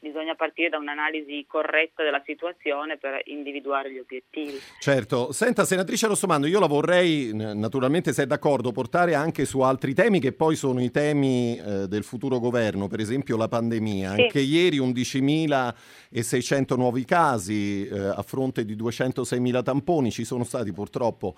bisogna 0.00 0.34
partire 0.34 0.68
da 0.68 0.78
un'analisi 0.78 1.44
corretta 1.46 2.02
della 2.02 2.22
situazione 2.24 2.96
per 2.98 3.20
individuare 3.24 3.92
gli 3.92 3.98
obiettivi. 3.98 4.58
Certo, 4.78 5.32
senta 5.32 5.64
senatrice 5.64 6.06
Rossomando, 6.06 6.46
io 6.46 6.60
la 6.60 6.66
vorrei, 6.66 7.30
naturalmente 7.32 8.12
se 8.12 8.22
è 8.22 8.26
d'accordo, 8.26 8.70
portare 8.72 9.14
anche 9.14 9.44
su 9.44 9.60
altri 9.60 9.94
temi 9.94 10.20
che 10.20 10.32
poi 10.32 10.54
sono 10.56 10.80
i 10.82 10.90
temi 10.90 11.58
eh, 11.58 11.88
del 11.88 12.04
futuro 12.04 12.38
governo, 12.38 12.86
per 12.86 13.00
esempio 13.00 13.36
la 13.36 13.48
pandemia. 13.48 14.14
Sì. 14.14 14.20
Anche 14.22 14.40
ieri 14.40 14.78
11.600 14.78 16.76
nuovi 16.76 17.04
casi 17.04 17.86
eh, 17.88 17.98
a 17.98 18.22
fronte 18.22 18.64
di 18.64 18.76
206.000 18.76 19.62
tamponi, 19.62 20.10
ci 20.10 20.24
sono 20.24 20.44
stati 20.44 20.72
purtroppo 20.72 21.36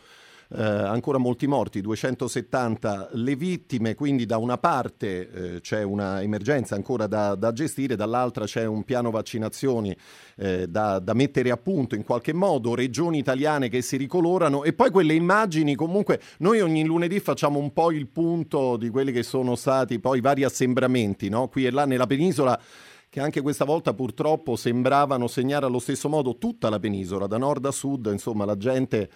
eh, 0.53 0.63
ancora 0.63 1.19
molti 1.19 1.47
morti, 1.47 1.81
270 1.81 3.11
le 3.13 3.37
vittime, 3.37 3.95
quindi 3.95 4.27
da 4.27 4.37
una 4.39 4.59
parte 4.59 5.31
eh, 5.31 5.61
c'è 5.61 5.83
una 5.83 6.23
emergenza 6.23 6.75
ancora 6.75 7.07
da, 7.07 7.35
da 7.37 7.53
gestire, 7.53 7.95
dall'altra 7.95 8.47
c'è 8.47 8.65
un 8.65 8.83
piano 8.83 9.11
vaccinazioni 9.11 9.97
eh, 10.37 10.67
da, 10.67 10.99
da 10.99 11.15
mettere 11.15 11.51
a 11.51 11.57
punto 11.57 11.95
in 11.95 12.03
qualche 12.03 12.33
modo, 12.33 12.75
regioni 12.75 13.19
italiane 13.19 13.69
che 13.69 13.81
si 13.81 13.97
ricolorano 13.97 14.65
e 14.65 14.73
poi 14.73 14.91
quelle 14.91 15.15
immagini 15.15 15.77
comunque 15.77 16.21
noi 16.39 16.61
ogni 16.61 16.85
lunedì 16.85 17.21
facciamo 17.21 17.59
un 17.59 17.73
po' 17.73 17.93
il 17.93 18.09
punto 18.09 18.77
di 18.77 18.89
quelli 18.89 19.13
che 19.13 19.23
sono 19.23 19.55
stati 19.55 20.01
poi 20.01 20.21
vari 20.21 20.43
assembramenti, 20.43 21.29
no? 21.29 21.49
qui 21.49 21.67
e 21.67 21.71
là 21.71 21.85
nella 21.85 22.07
penisola 22.07 22.61
che 23.09 23.21
anche 23.21 23.41
questa 23.41 23.65
volta 23.65 23.93
purtroppo 23.93 24.55
sembravano 24.55 25.27
segnare 25.27 25.67
allo 25.67 25.81
stesso 25.81 26.09
modo 26.09 26.39
tutta 26.39 26.71
la 26.71 26.79
penisola, 26.79 27.27
da 27.27 27.39
nord 27.39 27.67
a 27.67 27.73
sud, 27.73 28.09
insomma 28.11 28.45
la 28.45 28.57
gente 28.57 29.11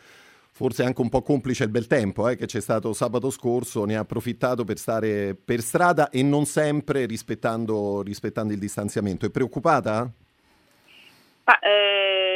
forse 0.57 0.85
anche 0.85 1.01
un 1.01 1.09
po' 1.09 1.21
complice 1.21 1.65
il 1.65 1.71
bel 1.71 1.89
tempo 1.89 2.29
eh, 2.29 2.37
che 2.37 2.47
c'è 2.47 2.61
stato 2.61 2.93
sabato 2.93 3.29
scorso, 3.31 3.85
ne 3.85 3.97
ha 3.97 4.01
approfittato 4.01 4.63
per 4.63 4.79
stare 4.79 5.35
per 5.35 5.61
strada 5.61 6.11
e 6.11 6.23
non 6.23 6.47
sempre 6.47 7.07
rispettando, 7.07 8.03
rispettando 8.03 8.53
il 8.53 8.61
distanziamento. 8.61 9.27
È 9.27 9.31
preoccupata? 9.31 10.09
Ma, 11.47 11.59
eh, 11.59 12.34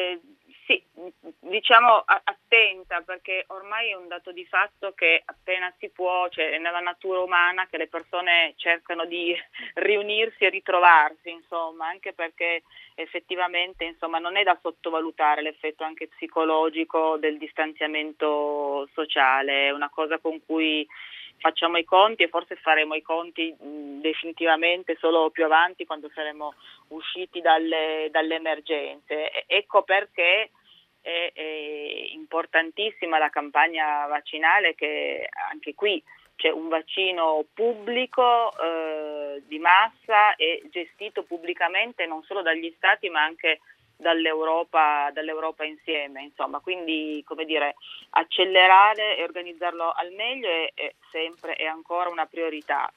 diciamo 1.49 2.03
attenta 2.07 3.01
perché 3.03 3.45
ormai 3.49 3.91
è 3.91 3.95
un 3.95 4.09
dato 4.09 4.33
di 4.33 4.45
fatto 4.47 4.93
che 4.93 5.23
appena 5.25 5.73
si 5.79 5.89
può, 5.91 6.29
cioè 6.29 6.51
è 6.51 6.59
nella 6.59 6.81
natura 6.81 7.21
umana 7.21 7.67
che 7.67 7.77
le 7.77 7.89
persone 7.89 8.55
cercano 8.57 9.05
di 9.05 9.35
riunirsi 9.75 10.45
e 10.45 10.51
ritrovarsi, 10.51 11.31
insomma, 11.31 11.89
anche 11.89 12.13
perché 12.13 12.63
effettivamente 12.95 13.85
insomma, 13.85 14.19
non 14.19 14.37
è 14.37 14.43
da 14.43 14.59
sottovalutare 14.61 15.43
l'effetto 15.43 15.85
anche 15.85 16.09
psicologico 16.09 17.17
del 17.17 17.39
distanziamento 17.39 18.89
sociale, 18.95 19.67
è 19.67 19.71
una 19.71 19.91
cosa 19.91 20.19
con 20.19 20.41
cui 20.45 20.87
facciamo 21.39 21.79
i 21.79 21.85
conti 21.85 22.25
e 22.25 22.29
forse 22.29 22.57
faremo 22.57 22.95
i 22.95 23.03
conti 23.03 23.55
definitivamente 23.59 24.97
solo 24.99 25.31
più 25.31 25.45
avanti 25.45 25.87
quando 25.87 26.11
saremo 26.13 26.55
usciti 26.89 27.41
dalle, 27.41 28.09
dalle 28.11 28.37
emergenze. 28.37 29.31
E, 29.31 29.45
ecco 29.47 29.83
perché 29.83 30.51
è, 31.09 31.33
è, 31.33 32.09
importantissima 32.13 33.19
la 33.19 33.31
campagna 33.31 34.07
vaccinale 34.07 34.75
che 34.75 35.29
anche 35.51 35.75
qui 35.75 36.03
c'è 36.37 36.51
un 36.51 36.69
vaccino 36.69 37.45
pubblico 37.55 38.53
eh, 38.61 39.43
di 39.47 39.59
massa 39.59 40.37
e 40.37 40.63
gestito 40.71 41.23
pubblicamente 41.23 42.07
non 42.07 42.23
solo 42.23 42.43
dagli 42.43 42.73
stati 42.77 43.09
ma 43.09 43.23
anche 43.23 43.61
dall'Europa, 43.97 45.11
dall'Europa 45.13 45.65
insieme, 45.65 46.23
insomma, 46.23 46.61
quindi 46.61 47.21
come 47.27 47.45
dire, 47.45 47.75
accelerare 48.11 49.17
e 49.17 49.25
organizzarlo 49.25 49.91
al 49.91 50.13
meglio 50.13 50.49
è, 50.49 50.71
è 50.75 50.95
sempre 51.11 51.57
e 51.57 51.67
ancora 51.67 52.09
una 52.09 52.27
priorità. 52.27 52.89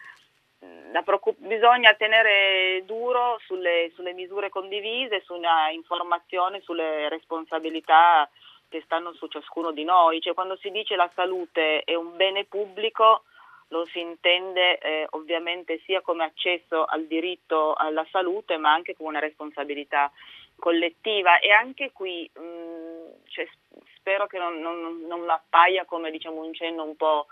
Preoccup- 1.04 1.40
bisogna 1.40 1.94
tenere 1.96 2.84
duro 2.86 3.40
sulle, 3.46 3.92
sulle 3.96 4.14
misure 4.14 4.50
condivise, 4.50 5.22
su 5.26 5.34
una 5.34 5.70
informazione 5.72 6.62
sulle 6.62 7.10
responsabilità 7.10 8.30
che 8.70 8.82
stanno 8.86 9.14
su 9.14 9.28
ciascuno 9.28 9.72
di 9.72 9.84
noi, 9.84 10.22
cioè 10.22 10.34
quando 10.34 10.56
si 10.58 10.70
dice 10.70 10.96
la 10.96 11.10
salute 11.16 11.82
è 11.82 11.96
un 11.96 12.16
bene 12.16 12.46
pubblico 12.46 13.24
lo 13.72 13.86
si 13.88 14.00
intende 14.00 14.78
eh, 14.80 15.08
ovviamente 15.12 15.82
sia 15.86 16.02
come 16.02 16.26
accesso 16.26 16.86
al 16.86 17.06
diritto 17.06 17.74
alla 17.74 18.06
salute 18.12 18.58
ma 18.58 18.72
anche 18.74 18.96
come 18.96 19.10
una 19.10 19.20
responsabilità 19.20 20.12
collettiva. 20.58 21.40
E 21.40 21.52
anche 21.52 21.92
qui 21.92 22.30
mh, 22.34 22.42
mm, 22.42 23.06
cioè, 23.28 23.48
spero 23.96 24.28
che 24.28 24.38
non, 24.38 24.60
non, 24.60 25.06
non 25.08 25.30
appaia 25.30 25.86
come 25.86 26.12
diciamo, 26.12 26.44
un 26.44 26.54
cenno 26.54 26.84
un 26.84 26.96
po' 26.96 27.28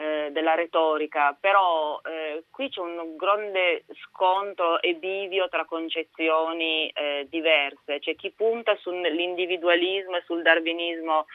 eh, 0.00 0.30
della 0.32 0.54
retorica, 0.54 1.36
però 1.38 2.00
eh, 2.02 2.44
qui 2.50 2.70
c'è 2.70 2.80
un 2.80 3.16
grande 3.16 3.84
scontro 4.02 4.80
e 4.80 4.94
bivio 4.94 5.48
tra 5.50 5.66
concezioni 5.66 6.88
eh, 6.88 7.26
diverse, 7.28 7.98
c'è 7.98 8.16
chi 8.16 8.30
punta 8.30 8.74
sull'individualismo 8.76 10.16
e 10.16 10.22
sul 10.24 10.40
darwinismo 10.40 11.26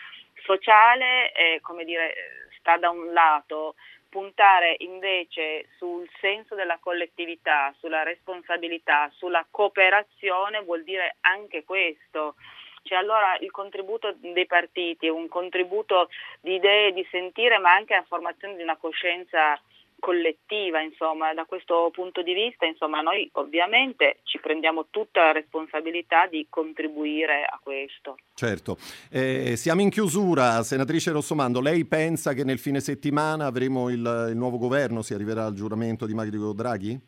sociale, 0.46 1.32
come 1.62 1.86
dire, 1.86 2.14
sta 2.60 2.78
da 2.78 2.90
un 2.90 3.14
lato 3.14 3.76
puntare 4.10 4.76
invece 4.80 5.68
sul 5.78 6.08
senso 6.22 6.56
della 6.56 6.78
collettività, 6.80 7.74
sulla 7.80 8.02
responsabilità, 8.02 9.12
sulla 9.14 9.46
cooperazione 9.52 10.62
vuol 10.64 10.84
dire 10.84 11.18
anche 11.22 11.66
questo. 11.66 12.36
Cioè 12.86 13.00
allora 13.00 13.36
il 13.39 13.50
contributo 13.50 14.13
dei 14.20 14.46
partiti 14.46 15.08
un 15.08 15.27
contributo 15.27 16.08
di 16.39 16.54
idee, 16.54 16.94
di 16.94 17.06
sentire, 17.10 17.58
ma 17.58 17.74
anche 17.74 17.96
la 17.96 18.06
formazione 18.08 18.56
di 18.56 18.62
una 18.62 18.77
coscienza 18.77 19.60
collettiva, 19.98 20.82
insomma, 20.82 21.34
da 21.34 21.46
questo 21.46 21.89
punto 21.92 22.22
di 22.22 22.36
vista, 22.36 22.68
insomma, 22.68 23.01
noi 23.01 23.27
ovviamente 23.34 24.20
ci 24.22 24.39
prendiamo 24.39 24.86
tutta 24.92 25.24
la 25.24 25.32
responsabilità 25.32 26.27
di 26.27 26.46
contribuire 26.48 27.44
a 27.44 27.60
questo. 27.60 28.18
Certo. 28.36 28.77
Eh, 29.10 29.56
siamo 29.56 29.82
in 29.82 29.89
chiusura, 29.89 30.62
senatrice 30.62 31.12
Rossomando, 31.12 31.62
lei 31.62 31.86
pensa 31.86 32.34
che 32.34 32.44
nel 32.44 32.60
fine 32.60 32.82
settimana 32.82 33.48
avremo 33.48 33.89
il, 33.89 34.27
il 34.30 34.38
nuovo 34.38 34.60
governo, 34.60 35.01
si 35.01 35.15
arriverà 35.15 35.46
al 35.46 35.56
giuramento 35.56 36.06
di 36.06 36.13
Mario 36.13 36.54
Draghi? 36.54 37.00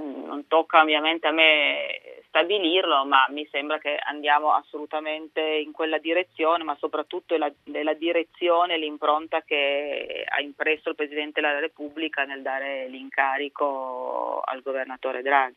Mm, 0.00 0.24
non 0.24 0.46
tocca 0.48 0.80
ovviamente 0.80 1.26
a 1.26 1.32
me 1.32 2.22
stabilirlo, 2.36 3.06
ma 3.06 3.26
mi 3.30 3.48
sembra 3.50 3.78
che 3.78 3.96
andiamo 3.96 4.52
assolutamente 4.52 5.40
in 5.40 5.72
quella 5.72 5.98
direzione, 5.98 6.64
ma 6.64 6.76
soprattutto 6.78 7.34
è 7.34 7.38
la, 7.38 7.50
è 7.72 7.82
la 7.82 7.94
direzione, 7.94 8.76
l'impronta 8.76 9.40
che 9.40 10.22
ha 10.28 10.42
impresso 10.42 10.90
il 10.90 10.96
Presidente 10.96 11.40
della 11.40 11.58
Repubblica 11.58 12.24
nel 12.24 12.42
dare 12.42 12.88
l'incarico 12.88 14.42
al 14.44 14.60
governatore 14.60 15.22
Draghi. 15.22 15.54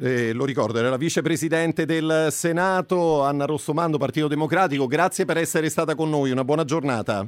Eh, 0.00 0.32
lo 0.32 0.44
ricordo, 0.44 0.78
era 0.78 0.88
la 0.88 0.96
vicepresidente 0.96 1.84
del 1.84 2.28
Senato, 2.30 3.22
Anna 3.22 3.44
Rossomando, 3.44 3.98
Partito 3.98 4.26
Democratico. 4.26 4.88
Grazie 4.88 5.24
per 5.24 5.36
essere 5.36 5.68
stata 5.68 5.94
con 5.94 6.10
noi, 6.10 6.32
una 6.32 6.44
buona 6.44 6.64
giornata. 6.64 7.24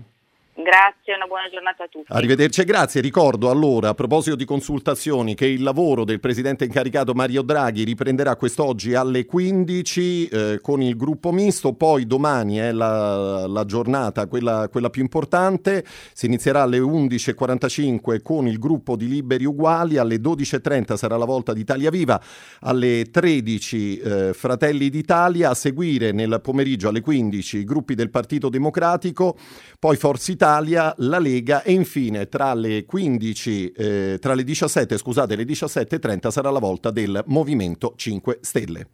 Grazie, 0.56 1.16
una 1.16 1.26
buona 1.26 1.48
giornata 1.50 1.82
a 1.82 1.88
tutti. 1.88 2.06
Arrivederci 2.12 2.60
e 2.60 2.64
grazie. 2.64 3.00
Ricordo 3.00 3.50
allora, 3.50 3.88
a 3.88 3.94
proposito 3.94 4.36
di 4.36 4.44
consultazioni, 4.44 5.34
che 5.34 5.46
il 5.46 5.64
lavoro 5.64 6.04
del 6.04 6.20
presidente 6.20 6.64
incaricato 6.64 7.12
Mario 7.12 7.42
Draghi 7.42 7.82
riprenderà 7.82 8.36
quest'oggi 8.36 8.94
alle 8.94 9.24
15 9.24 10.28
eh, 10.28 10.58
con 10.62 10.80
il 10.80 10.96
gruppo 10.96 11.32
misto, 11.32 11.72
poi 11.72 12.06
domani 12.06 12.58
è 12.58 12.70
la, 12.70 13.48
la 13.48 13.64
giornata, 13.64 14.28
quella, 14.28 14.68
quella, 14.70 14.90
più 14.90 15.02
importante, 15.02 15.84
si 16.12 16.26
inizierà 16.26 16.62
alle 16.62 16.78
11.45 16.78 18.22
con 18.22 18.46
il 18.46 18.60
gruppo 18.60 18.94
di 18.94 19.08
Liberi 19.08 19.44
Uguali, 19.44 19.96
alle 19.96 20.18
12.30 20.18 20.94
sarà 20.94 21.16
la 21.16 21.24
volta 21.24 21.52
di 21.52 21.62
Italia 21.62 21.90
Viva, 21.90 22.22
alle 22.60 23.06
13 23.10 23.98
eh, 23.98 24.32
Fratelli 24.34 24.88
d'Italia, 24.88 25.50
a 25.50 25.54
seguire 25.54 26.12
nel 26.12 26.38
pomeriggio 26.40 26.90
alle 26.90 27.00
15 27.00 27.58
i 27.58 27.64
gruppi 27.64 27.96
del 27.96 28.10
Partito 28.10 28.48
Democratico, 28.48 29.36
poi 29.80 29.96
Forza 29.96 30.30
Italia, 30.30 30.42
Italia, 30.44 30.94
la 30.98 31.18
Lega 31.18 31.62
e 31.62 31.72
infine 31.72 32.28
tra 32.28 32.52
le 32.52 32.84
15, 32.84 33.72
eh, 33.72 34.18
tra 34.20 34.34
le 34.34 34.44
17, 34.44 34.98
scusate, 34.98 35.36
le 35.36 35.44
17.30 35.44 36.28
sarà 36.28 36.50
la 36.50 36.58
volta 36.58 36.90
del 36.90 37.22
Movimento 37.28 37.94
5 37.96 38.40
Stelle. 38.42 38.88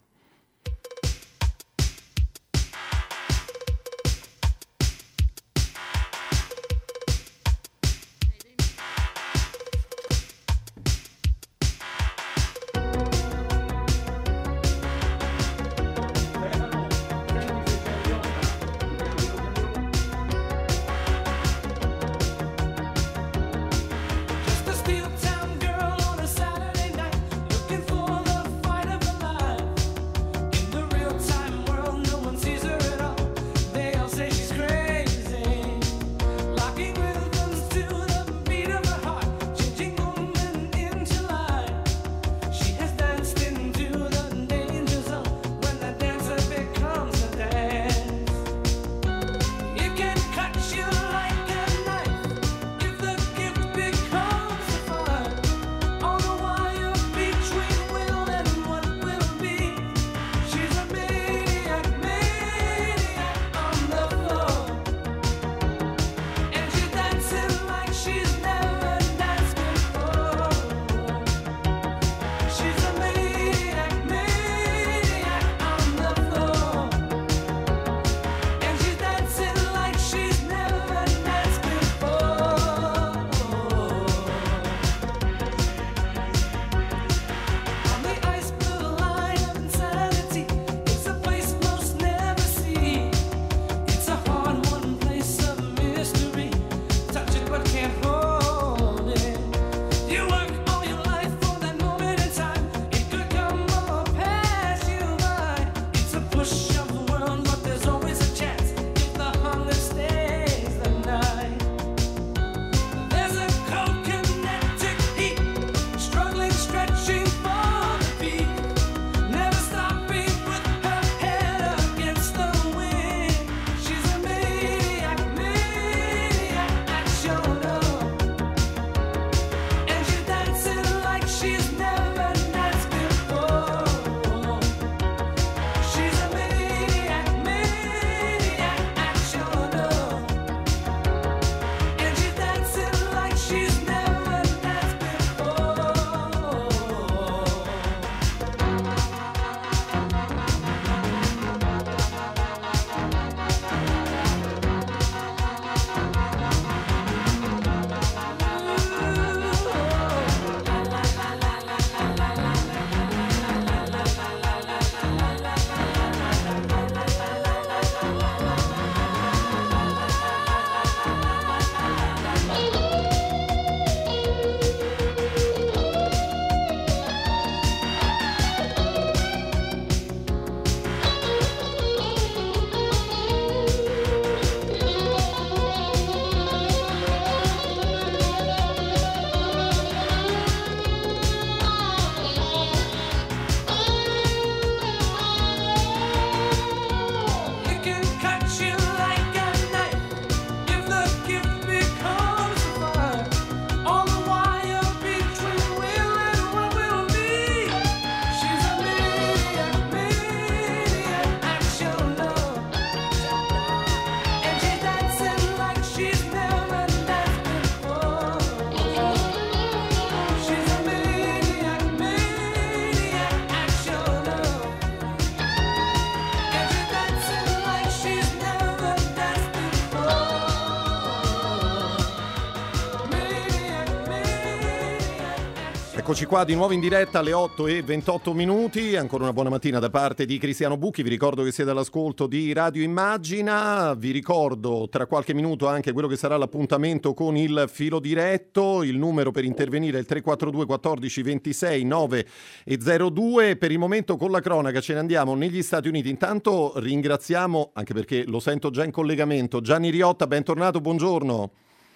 Eccoci 236.01 236.25
qua 236.25 236.45
di 236.45 236.55
nuovo 236.55 236.73
in 236.73 236.81
diretta 236.81 237.19
alle 237.19 237.35
8 237.35 237.67
e 237.67 237.83
28 237.83 238.33
minuti. 238.33 238.97
Ancora 238.97 239.25
una 239.25 239.35
buona 239.35 239.51
mattina 239.51 239.79
da 239.79 239.91
parte 239.91 240.25
di 240.25 240.39
Cristiano 240.39 240.79
Bucchi. 240.79 241.03
Vi 241.03 241.11
ricordo 241.11 241.43
che 241.43 241.53
siete 241.53 241.73
all'ascolto 241.73 242.27
di 242.27 242.55
Radio 242.55 242.83
Immagina. 242.83 243.93
Vi 243.93 244.11
ricordo 244.11 244.89
tra 244.91 245.05
qualche 245.05 245.35
minuto 245.35 245.69
anche 245.69 245.93
quello 245.93 246.09
che 246.09 246.17
sarà 246.17 246.39
l'appuntamento 246.39 247.13
con 247.13 247.37
il 247.37 247.67
filo 247.71 248.01
diretto. 248.01 248.83
Il 248.83 248.97
numero 248.97 249.31
per 249.31 249.45
intervenire 249.45 249.99
è 249.99 250.01
il 250.01 250.07
342 250.07 250.65
14 250.65 251.23
26 251.23 251.85
9 251.85 252.27
e 252.65 252.79
02. 252.79 253.57
Per 253.57 253.71
il 253.71 253.79
momento 253.79 254.17
con 254.17 254.31
la 254.31 254.41
cronaca 254.41 254.81
ce 254.81 254.95
ne 254.95 255.01
andiamo 255.01 255.35
negli 255.35 255.61
Stati 255.61 255.89
Uniti. 255.89 256.09
Intanto 256.09 256.73
ringraziamo, 256.77 257.73
anche 257.75 257.93
perché 257.93 258.25
lo 258.27 258.41
sento 258.41 258.71
già 258.71 258.85
in 258.85 258.91
collegamento, 258.91 259.61
Gianni 259.61 259.91
Riotta, 259.91 260.27
bentornato, 260.27 260.81
buongiorno. 260.81 261.51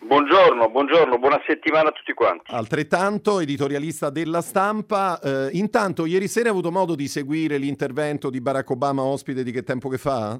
Buongiorno, 0.04 0.68
buongiorno, 0.68 1.18
buona 1.18 1.40
settimana 1.46 1.88
a 1.88 1.92
tutti 1.92 2.12
quanti. 2.12 2.52
Altrettanto, 2.52 3.40
editorialista 3.40 4.10
della 4.10 4.42
stampa. 4.42 5.18
Eh, 5.18 5.48
intanto, 5.52 6.04
ieri 6.04 6.28
sera 6.28 6.46
hai 6.46 6.50
avuto 6.50 6.70
modo 6.70 6.94
di 6.94 7.08
seguire 7.08 7.56
l'intervento 7.56 8.28
di 8.28 8.42
Barack 8.42 8.68
Obama 8.68 9.02
ospite 9.02 9.42
di 9.42 9.50
che 9.50 9.62
tempo 9.62 9.88
che 9.88 9.96
fa? 9.96 10.38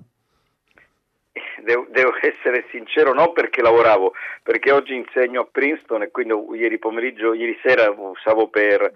Devo, 1.65 1.87
devo, 1.91 2.13
essere 2.21 2.67
sincero, 2.71 3.15
non 3.15 3.33
perché 3.33 3.63
lavoravo, 3.63 4.13
perché 4.43 4.71
oggi 4.71 4.95
insegno 4.95 5.41
a 5.41 5.49
Princeton 5.51 6.03
e 6.03 6.11
quindi 6.11 6.35
ieri 6.59 6.79
pomeriggio, 6.79 7.33
ieri 7.33 7.59
sera 7.63 7.91
usavo 7.91 8.49
per, 8.49 8.93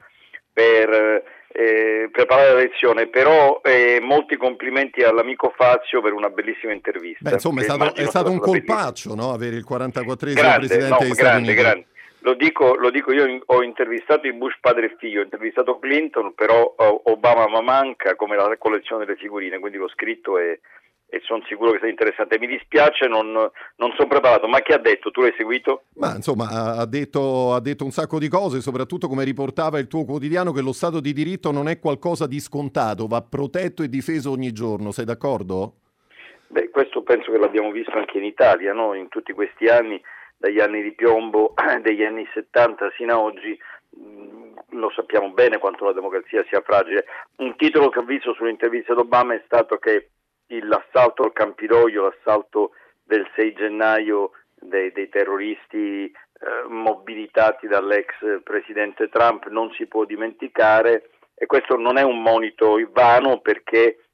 per 0.52 1.24
eh, 1.48 2.08
preparare 2.12 2.52
la 2.52 2.60
lezione, 2.60 3.08
però 3.08 3.60
eh, 3.64 3.98
molti 4.00 4.36
complimenti 4.36 5.02
all'amico 5.02 5.52
Fazio 5.56 6.00
per 6.02 6.12
una 6.12 6.28
bellissima 6.28 6.72
intervista. 6.72 7.28
Beh, 7.28 7.34
insomma, 7.34 7.60
è 7.60 7.64
stato, 7.64 7.94
è 7.94 8.04
stato 8.04 8.30
un 8.30 8.38
colpaccio 8.38 9.14
no? 9.14 9.32
avere 9.32 9.56
il 9.56 9.66
44esimo 9.68 10.56
presidente 10.56 10.88
no, 10.88 10.98
degli 11.00 11.12
Stati 11.12 11.36
Uniti. 11.36 11.54
Grande. 11.54 11.86
Lo 12.22 12.34
dico, 12.34 12.74
lo 12.74 12.90
dico, 12.90 13.12
io 13.12 13.42
ho 13.46 13.62
intervistato 13.62 14.26
i 14.26 14.32
Bush 14.32 14.58
padre 14.60 14.86
e 14.86 14.96
figlio, 14.98 15.20
ho 15.20 15.24
intervistato 15.24 15.78
Clinton, 15.78 16.34
però 16.34 16.74
Obama 17.04 17.46
ma 17.48 17.62
manca 17.62 18.16
come 18.16 18.36
la 18.36 18.54
collezione 18.58 19.04
delle 19.04 19.16
figurine, 19.16 19.60
quindi 19.60 19.78
l'ho 19.78 19.88
scritto 19.88 20.36
e, 20.36 20.60
e 21.10 21.20
sono 21.24 21.42
sicuro 21.46 21.72
che 21.72 21.78
sia 21.78 21.88
interessante. 21.88 22.38
Mi 22.38 22.46
dispiace, 22.46 23.06
non, 23.06 23.32
non 23.32 23.92
sono 23.96 24.08
preparato, 24.08 24.46
ma 24.46 24.60
che 24.60 24.74
ha 24.74 24.78
detto? 24.78 25.10
Tu 25.10 25.22
l'hai 25.22 25.34
seguito? 25.36 25.84
Ma 25.94 26.14
insomma, 26.14 26.76
ha 26.76 26.86
detto, 26.86 27.54
ha 27.54 27.60
detto, 27.60 27.84
un 27.84 27.90
sacco 27.90 28.18
di 28.18 28.28
cose, 28.28 28.60
soprattutto 28.60 29.08
come 29.08 29.24
riportava 29.24 29.78
il 29.78 29.86
tuo 29.86 30.04
quotidiano, 30.04 30.52
che 30.52 30.60
lo 30.60 30.72
Stato 30.72 31.00
di 31.00 31.12
diritto 31.12 31.50
non 31.50 31.68
è 31.68 31.78
qualcosa 31.78 32.26
di 32.26 32.38
scontato, 32.40 33.06
va 33.06 33.22
protetto 33.22 33.82
e 33.82 33.88
difeso 33.88 34.30
ogni 34.30 34.52
giorno. 34.52 34.90
Sei 34.90 35.06
d'accordo? 35.06 35.74
Beh, 36.48 36.70
questo 36.70 37.02
penso 37.02 37.32
che 37.32 37.38
l'abbiamo 37.38 37.70
visto 37.70 37.92
anche 37.92 38.18
in 38.18 38.24
Italia, 38.24 38.72
no? 38.72 38.94
in 38.94 39.08
tutti 39.08 39.32
questi 39.32 39.66
anni, 39.66 40.00
dagli 40.36 40.60
anni 40.60 40.82
di 40.82 40.92
piombo, 40.92 41.54
degli 41.82 42.04
anni 42.04 42.28
70 42.34 42.92
sino 42.96 43.12
a 43.12 43.18
oggi, 43.18 43.58
lo 44.70 44.90
sappiamo 44.94 45.30
bene 45.30 45.58
quanto 45.58 45.86
la 45.86 45.92
democrazia 45.92 46.44
sia 46.48 46.60
fragile. 46.60 47.06
Un 47.36 47.56
titolo 47.56 47.88
che 47.88 47.98
ho 47.98 48.04
visto 48.04 48.34
sull'intervista 48.34 48.92
di 48.92 49.00
Obama 49.00 49.34
è 49.34 49.42
stato 49.46 49.78
che 49.78 50.10
l'assalto 50.60 51.22
al 51.22 51.32
Campidoglio, 51.32 52.04
l'assalto 52.04 52.72
del 53.04 53.28
6 53.34 53.52
gennaio 53.54 54.32
dei, 54.54 54.92
dei 54.92 55.08
terroristi 55.08 56.04
eh, 56.04 56.68
mobilitati 56.68 57.66
dall'ex 57.66 58.42
presidente 58.42 59.08
Trump 59.08 59.46
non 59.48 59.72
si 59.72 59.86
può 59.86 60.04
dimenticare. 60.04 61.10
E 61.34 61.46
questo 61.46 61.76
non 61.76 61.98
è 61.98 62.02
un 62.02 62.20
monito 62.20 62.76
vano 62.90 63.40
perché 63.40 64.08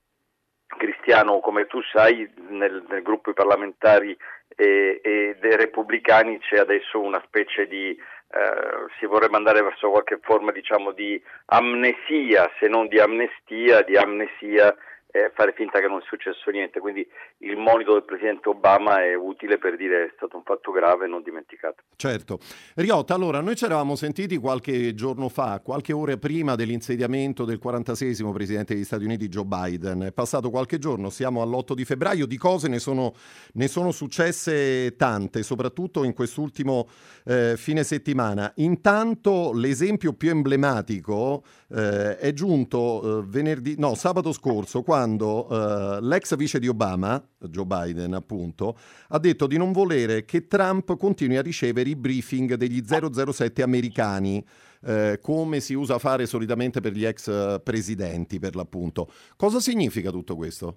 Cristiano, 0.67 1.41
come 1.41 1.67
tu 1.67 1.81
sai, 1.83 2.31
nel, 2.49 2.85
nel 2.89 3.03
gruppo 3.03 3.33
parlamentari 3.33 4.17
e, 4.57 5.01
e, 5.03 5.37
dei 5.41 5.57
repubblicani 5.57 6.39
c'è 6.41 6.59
adesso 6.59 7.01
una 7.01 7.23
specie 7.27 7.67
di 7.67 7.91
eh, 7.91 8.87
si 8.99 9.07
vorrebbe 9.07 9.37
andare 9.37 9.63
verso 9.63 9.91
qualche 9.91 10.19
forma 10.21 10.53
diciamo 10.53 10.93
di 10.93 11.23
amnesia, 11.47 12.51
se 12.59 12.69
non 12.69 12.89
di 12.89 12.99
amnestia, 12.99 13.83
di 13.83 13.97
amnesia 13.97 14.75
e 15.15 15.31
fare 15.33 15.53
finta 15.53 15.79
che 15.79 15.87
non 15.87 16.01
sia 16.01 16.09
successo 16.09 16.51
niente. 16.51 16.81
Quindi 16.81 17.07
il 17.39 17.57
monito 17.57 17.93
del 17.93 18.03
presidente 18.03 18.49
Obama 18.49 19.01
è 19.05 19.15
utile 19.15 19.59
per 19.59 19.77
dire 19.77 19.99
che 19.99 20.05
è 20.07 20.13
stato 20.17 20.37
un 20.37 20.43
fatto 20.43 20.73
grave 20.73 21.05
e 21.05 21.09
non 21.09 21.23
dimenticato. 21.23 21.85
Certo. 21.95 22.41
Riotta, 22.75 23.15
allora 23.15 23.41
noi 23.41 23.55
ci 23.55 23.65
eravamo 23.65 23.95
sentiti 23.95 24.37
qualche 24.39 24.93
giorno 24.95 25.29
fa, 25.29 25.61
qualche 25.63 25.93
ora 25.93 26.17
prima 26.17 26.57
dell'insediamento 26.57 27.45
del 27.45 27.59
46 27.59 28.33
presidente 28.33 28.75
degli 28.75 28.83
Stati 28.83 29.05
Uniti 29.05 29.29
Joe 29.29 29.45
Biden. 29.45 30.03
È 30.03 30.13
passato 30.13 30.51
qualche 30.51 30.79
giorno, 30.79 31.11
siamo 31.11 31.43
all'8 31.43 31.75
di 31.75 31.85
febbraio, 31.85 32.27
di 32.27 32.37
cose 32.37 32.67
ne 32.67 32.81
sono, 32.81 33.15
ne 33.53 33.69
sono 33.69 33.93
successe 33.93 34.97
tante, 34.97 35.45
soprattutto 35.45 36.03
in 36.03 36.13
quest'ultimo 36.13 36.89
eh, 37.25 37.55
fine 37.57 37.85
settimana. 37.85 38.51
Intanto 38.57 39.53
l'esempio 39.55 40.13
più 40.15 40.31
emblematico 40.31 41.45
eh, 41.71 42.17
è 42.19 42.33
giunto 42.33 43.21
eh, 43.21 43.25
venerdì, 43.27 43.77
no, 43.79 43.95
sabato 43.95 44.33
scorso, 44.33 44.83
quando 44.83 45.04
quando 45.05 45.47
uh, 45.51 45.99
l'ex 46.01 46.35
vice 46.35 46.59
di 46.59 46.67
Obama, 46.67 47.23
Joe 47.39 47.67
Biden 47.67 48.15
appunto, 48.15 48.75
ha 49.11 49.19
detto 49.19 49.47
di 49.47 49.59
non 49.59 49.71
volere 49.71 50.25
che 50.25 50.47
Trump 50.47 50.97
continui 50.97 51.37
a 51.37 51.43
ricevere 51.43 51.91
i 51.91 51.97
briefing 51.97 52.55
degli 52.55 52.83
007 52.83 53.63
americani, 53.63 54.43
eh, 54.87 55.19
come 55.21 55.61
si 55.61 55.75
usa 55.75 55.99
fare 55.99 56.25
solitamente 56.25 56.81
per 56.81 56.93
gli 56.93 57.05
ex 57.05 57.61
presidenti, 57.63 58.39
per 58.39 58.55
l'appunto. 58.57 59.09
Cosa 59.37 59.61
significa 59.61 60.11
tutto 60.11 60.37
questo? 60.37 60.77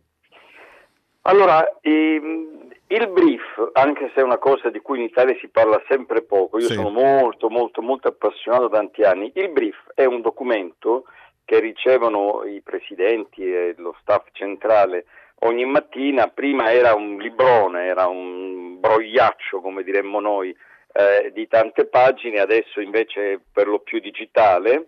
Allora, 1.22 1.80
ehm, 1.80 2.70
il 2.88 3.08
brief, 3.10 3.70
anche 3.74 4.12
se 4.13 4.22
è 4.22 4.24
una 4.24 4.38
cosa 4.38 4.70
di 4.70 4.80
cui 4.80 5.00
in 5.00 5.06
Italia 5.06 5.36
si 5.40 5.48
parla 5.48 5.82
sempre 5.88 6.22
poco, 6.22 6.60
io 6.60 6.68
sì. 6.68 6.74
sono 6.74 6.90
molto, 6.90 7.50
molto, 7.50 7.82
molto 7.82 8.10
appassionato 8.10 8.68
da 8.68 8.78
tanti 8.78 9.04
anni, 9.04 9.32
il 9.36 9.50
brief 9.52 9.78
è 9.94 10.04
un 10.04 10.22
documento 10.22 11.04
che 11.47 11.62
ricevono 11.62 12.43
i 12.43 12.60
presidenti 12.60 13.41
e 13.41 13.73
lo 13.77 13.95
staff 14.01 14.27
centrale 14.33 15.05
ogni 15.43 15.63
mattina, 15.63 16.27
prima 16.27 16.73
era 16.73 16.93
un 16.93 17.15
librone, 17.19 17.86
era 17.86 18.05
un 18.07 18.81
brogliaccio, 18.81 19.62
come 19.62 19.83
diremmo 19.83 20.19
noi, 20.19 20.53
eh, 20.91 21.31
di 21.31 21.47
tante 21.47 21.86
pagine, 21.86 22.41
adesso 22.41 22.81
invece 22.81 23.31
è 23.31 23.39
per 23.49 23.67
lo 23.67 23.79
più 23.79 23.99
digitale 23.99 24.88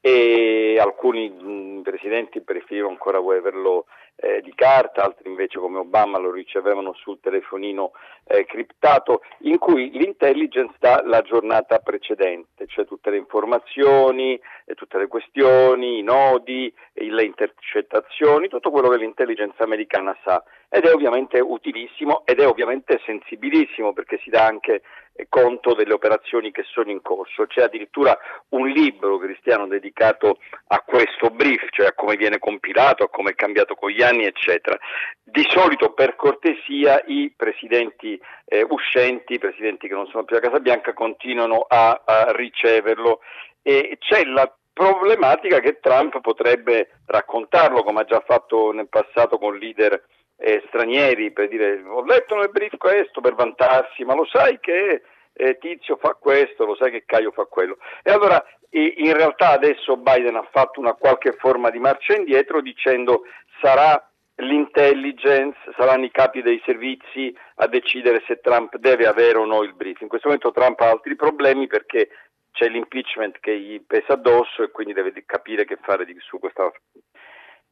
e 0.00 0.76
alcuni 0.78 1.28
mh, 1.28 1.82
presidenti 1.82 2.40
preferivano 2.40 2.92
ancora 2.92 3.18
averlo 3.18 3.86
eh, 4.16 4.40
di 4.40 4.52
carta, 4.54 5.04
altri 5.04 5.28
invece 5.28 5.58
come 5.58 5.78
Obama 5.78 6.18
lo 6.18 6.30
ricevevano 6.30 6.94
sul 6.94 7.20
telefonino 7.20 7.92
eh, 8.24 8.44
criptato, 8.46 9.22
in 9.40 9.58
cui 9.58 9.90
l'intelligence 9.90 10.74
dà 10.78 11.02
la 11.04 11.20
giornata 11.22 11.78
precedente, 11.78 12.66
cioè 12.66 12.86
tutte 12.86 13.10
le 13.10 13.18
informazioni, 13.18 14.40
eh, 14.64 14.74
tutte 14.74 14.98
le 14.98 15.06
questioni, 15.06 15.98
i 15.98 16.02
nodi, 16.02 16.72
le 16.94 17.24
intercettazioni, 17.24 18.48
tutto 18.48 18.70
quello 18.70 18.88
che 18.88 18.98
l'intelligence 18.98 19.62
americana 19.62 20.16
sa. 20.24 20.42
Ed 20.68 20.84
è 20.84 20.92
ovviamente 20.92 21.38
utilissimo 21.38 22.22
ed 22.24 22.40
è 22.40 22.46
ovviamente 22.46 23.00
sensibilissimo 23.04 23.92
perché 23.92 24.18
si 24.22 24.30
dà 24.30 24.44
anche 24.46 24.74
eh, 24.74 24.82
conto 25.28 25.74
delle 25.74 25.92
operazioni 25.92 26.50
che 26.50 26.62
sono 26.64 26.90
in 26.90 27.02
corso. 27.02 27.46
C'è 27.46 27.62
addirittura 27.62 28.16
un 28.50 28.68
libro 28.68 29.18
cristiano 29.18 29.66
dedicato 29.66 30.38
a 30.68 30.80
questo 30.80 31.30
brief, 31.30 31.66
cioè 31.70 31.86
a 31.86 31.92
come 31.92 32.16
viene 32.16 32.38
compilato, 32.38 33.04
a 33.04 33.08
come 33.08 33.30
è 33.30 33.34
cambiato 33.34 33.74
con 33.74 33.90
gli 33.90 34.02
anni, 34.02 34.24
eccetera. 34.24 34.78
Di 35.22 35.46
solito, 35.48 35.92
per 35.92 36.16
cortesia, 36.16 37.02
i 37.06 37.32
presidenti 37.36 38.20
eh, 38.44 38.66
uscenti, 38.68 39.34
i 39.34 39.38
presidenti 39.38 39.88
che 39.88 39.94
non 39.94 40.06
sono 40.06 40.24
più 40.24 40.36
a 40.36 40.40
Casa 40.40 40.60
Bianca, 40.60 40.92
continuano 40.92 41.66
a, 41.68 42.02
a 42.04 42.32
riceverlo. 42.32 43.20
E 43.62 43.96
c'è 43.98 44.24
la 44.24 44.52
problematica 44.72 45.60
che 45.60 45.80
Trump 45.80 46.20
potrebbe 46.20 46.98
raccontarlo, 47.06 47.82
come 47.82 48.02
ha 48.02 48.04
già 48.04 48.22
fatto 48.26 48.72
nel 48.72 48.88
passato 48.88 49.38
con 49.38 49.56
leader 49.56 50.04
eh, 50.38 50.62
stranieri, 50.68 51.32
per 51.32 51.48
dire 51.48 51.82
ho 51.86 52.04
letto 52.04 52.36
nel 52.36 52.50
brief 52.50 52.76
questo 52.76 53.20
per 53.20 53.34
vantarsi, 53.34 54.04
ma 54.04 54.14
lo 54.14 54.26
sai 54.26 54.58
che 54.60 55.02
eh, 55.32 55.58
Tizio 55.58 55.96
fa 55.96 56.14
questo, 56.14 56.64
lo 56.64 56.76
sai 56.76 56.90
che 56.90 57.04
Caio 57.04 57.30
fa 57.30 57.44
quello. 57.44 57.78
E 58.02 58.10
allora 58.10 58.42
in 58.70 59.12
realtà 59.14 59.50
adesso 59.50 59.96
Biden 59.96 60.36
ha 60.36 60.46
fatto 60.50 60.80
una 60.80 60.94
qualche 60.94 61.32
forma 61.38 61.70
di 61.70 61.78
marcia 61.78 62.14
indietro 62.14 62.60
dicendo 62.60 63.22
sarà 63.62 64.10
l'intelligence, 64.36 65.56
saranno 65.76 66.04
i 66.04 66.10
capi 66.10 66.42
dei 66.42 66.60
servizi 66.64 67.34
a 67.56 67.66
decidere 67.68 68.22
se 68.26 68.40
Trump 68.40 68.76
deve 68.76 69.06
avere 69.06 69.38
o 69.38 69.44
no 69.44 69.62
il 69.62 69.74
brief. 69.74 70.00
In 70.00 70.08
questo 70.08 70.28
momento 70.28 70.52
Trump 70.52 70.78
ha 70.80 70.90
altri 70.90 71.16
problemi 71.16 71.66
perché 71.66 72.08
c'è 72.52 72.68
l'impeachment 72.68 73.38
che 73.40 73.58
gli 73.58 73.80
pesa 73.86 74.14
addosso 74.14 74.62
e 74.62 74.70
quindi 74.70 74.92
deve 74.92 75.12
capire 75.24 75.64
che 75.64 75.78
fare 75.80 76.04
di, 76.04 76.14
su 76.18 76.38
questa 76.38 76.70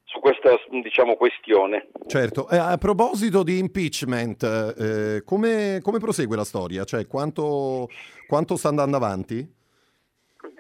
su 0.04 0.20
questa 0.20 0.56
diciamo, 0.70 1.16
questione. 1.16 1.88
Certo, 2.06 2.48
eh, 2.48 2.56
a 2.56 2.76
proposito 2.76 3.42
di 3.42 3.58
impeachment, 3.58 4.42
eh, 4.42 5.22
come, 5.24 5.80
come, 5.82 5.98
prosegue 5.98 6.36
la 6.36 6.44
storia? 6.44 6.84
Cioè, 6.84 7.06
quanto, 7.06 7.88
quanto, 8.26 8.56
sta 8.56 8.68
andando 8.68 8.96
avanti? 8.96 9.62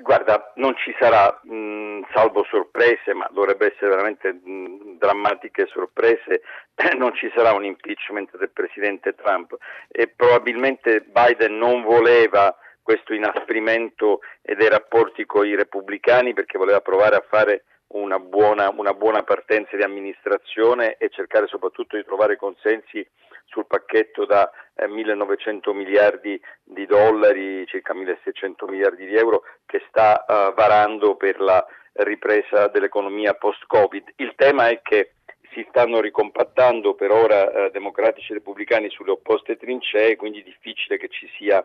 Guarda, 0.02 0.52
non 0.56 0.74
ci 0.76 0.94
sarà, 0.98 1.40
mh, 1.42 2.06
salvo 2.12 2.44
sorprese, 2.50 3.14
ma 3.14 3.28
dovrebbe 3.32 3.72
essere 3.72 3.90
veramente 3.90 4.32
mh, 4.32 4.98
drammatiche 4.98 5.66
sorprese, 5.66 6.42
non 6.98 7.14
ci 7.14 7.30
sarà 7.34 7.52
un 7.52 7.64
impeachment 7.64 8.36
del 8.36 8.50
presidente 8.50 9.14
Trump 9.14 9.56
e 9.88 10.08
probabilmente 10.08 11.02
Biden 11.02 11.56
non 11.58 11.82
voleva 11.82 12.54
questo 12.82 13.14
inasprimento 13.14 14.20
dei 14.42 14.68
rapporti 14.68 15.24
con 15.24 15.46
i 15.46 15.56
repubblicani 15.56 16.34
perché 16.34 16.58
voleva 16.58 16.80
provare 16.80 17.16
a 17.16 17.24
fare 17.26 17.64
una 17.94 18.18
buona, 18.18 18.70
una 18.70 18.92
buona 18.92 19.22
partenza 19.22 19.76
di 19.76 19.82
amministrazione 19.82 20.96
e 20.96 21.08
cercare 21.10 21.46
soprattutto 21.46 21.96
di 21.96 22.04
trovare 22.04 22.36
consensi 22.36 23.06
sul 23.46 23.66
pacchetto 23.66 24.24
da 24.24 24.50
eh, 24.74 24.86
1.900 24.86 25.72
miliardi 25.74 26.40
di 26.64 26.86
dollari, 26.86 27.66
circa 27.66 27.94
1.600 27.94 28.68
miliardi 28.68 29.06
di 29.06 29.14
euro, 29.14 29.42
che 29.66 29.82
sta 29.88 30.24
uh, 30.26 30.54
varando 30.54 31.14
per 31.16 31.40
la 31.40 31.64
ripresa 31.92 32.66
dell'economia 32.68 33.34
post-Covid. 33.34 34.14
Il 34.16 34.32
tema 34.34 34.68
è 34.68 34.80
che 34.82 35.12
si 35.52 35.64
stanno 35.68 36.00
ricompattando 36.00 36.94
per 36.94 37.12
ora 37.12 37.48
eh, 37.48 37.70
democratici 37.70 38.32
e 38.32 38.34
repubblicani 38.34 38.90
sulle 38.90 39.12
opposte 39.12 39.56
trincee, 39.56 40.16
quindi 40.16 40.40
è 40.40 40.42
difficile 40.42 40.98
che 40.98 41.08
ci 41.08 41.30
sia 41.36 41.64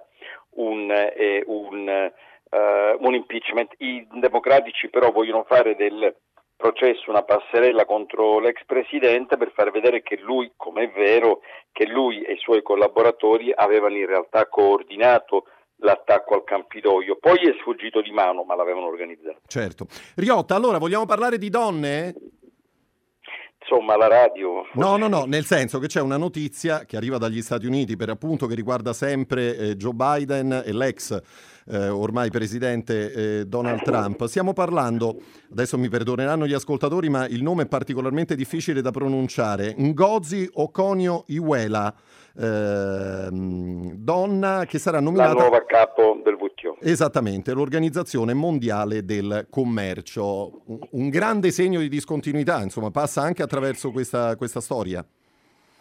un, 0.52 0.92
eh, 0.92 1.44
un 1.48 2.12
uh, 2.50 3.06
un 3.06 3.14
impeachment. 3.14 3.74
I 3.78 4.08
democratici 4.12 4.90
però 4.90 5.12
vogliono 5.12 5.44
fare 5.48 5.76
del 5.76 6.16
processo 6.56 7.10
una 7.10 7.24
passerella 7.24 7.86
contro 7.86 8.40
l'ex 8.40 8.66
presidente 8.66 9.38
per 9.38 9.52
far 9.54 9.72
vedere 9.72 10.02
che 10.02 10.18
lui, 10.18 10.52
come 10.58 10.84
è 10.84 10.92
vero, 10.92 11.40
che 11.72 11.86
lui 11.88 12.22
e 12.22 12.34
i 12.34 12.38
suoi 12.40 12.62
collaboratori 12.62 13.54
avevano 13.56 13.96
in 13.96 14.06
realtà 14.06 14.46
coordinato 14.48 15.46
l'attacco 15.78 16.34
al 16.34 16.44
Campidoglio. 16.44 17.18
Poi 17.18 17.38
è 17.38 17.56
sfuggito 17.62 18.02
di 18.02 18.12
mano, 18.12 18.44
ma 18.44 18.56
l'avevano 18.56 18.88
organizzato. 18.88 19.40
Certo. 19.48 19.86
Riotta, 20.16 20.56
allora 20.56 20.78
vogliamo 20.80 21.06
parlare 21.06 21.38
di 21.38 21.50
donne? 21.50 22.14
insomma 23.70 23.96
la 23.96 24.08
radio. 24.08 24.66
No, 24.74 24.98
no, 24.98 25.08
no, 25.08 25.26
nel 25.26 25.46
senso 25.46 25.78
che 25.78 25.88
c'è 25.88 26.02
una 26.02 26.18
notizia 26.18 26.86
che 26.86 26.98
arriva 26.98 27.18
dagli 27.18 27.42
Stati 27.42 27.68
Uniti 27.68 27.96
per 27.96 28.10
appunto 28.10 28.48
che 28.48 28.56
riguarda 28.56 28.94
sempre 28.94 29.56
eh, 29.56 29.76
Joe 29.76 29.94
Biden 29.94 30.64
e 30.66 30.74
l'ex 30.74 31.22
eh, 31.70 31.88
ormai 31.88 32.30
presidente 32.30 33.12
eh, 33.12 33.46
Donald 33.46 33.82
Trump. 33.84 34.26
Stiamo 34.26 34.54
parlando, 34.54 35.20
adesso 35.52 35.78
mi 35.78 35.90
perdoneranno 35.90 36.48
gli 36.48 36.54
ascoltatori, 36.54 37.10
ma 37.10 37.28
il 37.28 37.44
nome 37.44 37.64
è 37.64 37.68
particolarmente 37.68 38.36
difficile 38.36 38.82
da 38.82 38.92
pronunciare, 38.92 39.76
Ngozi 39.78 40.50
Okonio 40.54 41.24
Iweala. 41.28 41.94
Eh, 42.40 43.28
donna 43.32 44.64
che 44.66 44.78
sarà 44.80 45.02
nominata 45.02 45.34
la 45.34 45.40
nuova 45.42 45.66
capo 45.66 46.22
del 46.24 46.36
WTO. 46.36 46.78
Esattamente, 46.80 47.54
l'Organizzazione 47.54 48.34
Mondiale 48.34 49.04
del 49.04 49.48
Commercio. 49.50 50.62
Un 50.92 51.10
grande 51.10 51.52
segno 51.52 51.80
di 51.80 51.90
discontinuità, 51.90 52.62
insomma, 52.62 52.92
passa 52.92 53.22
anche 53.22 53.44
attraverso 53.44 53.92
questa, 53.92 54.38
questa 54.38 54.62
storia. 54.62 55.06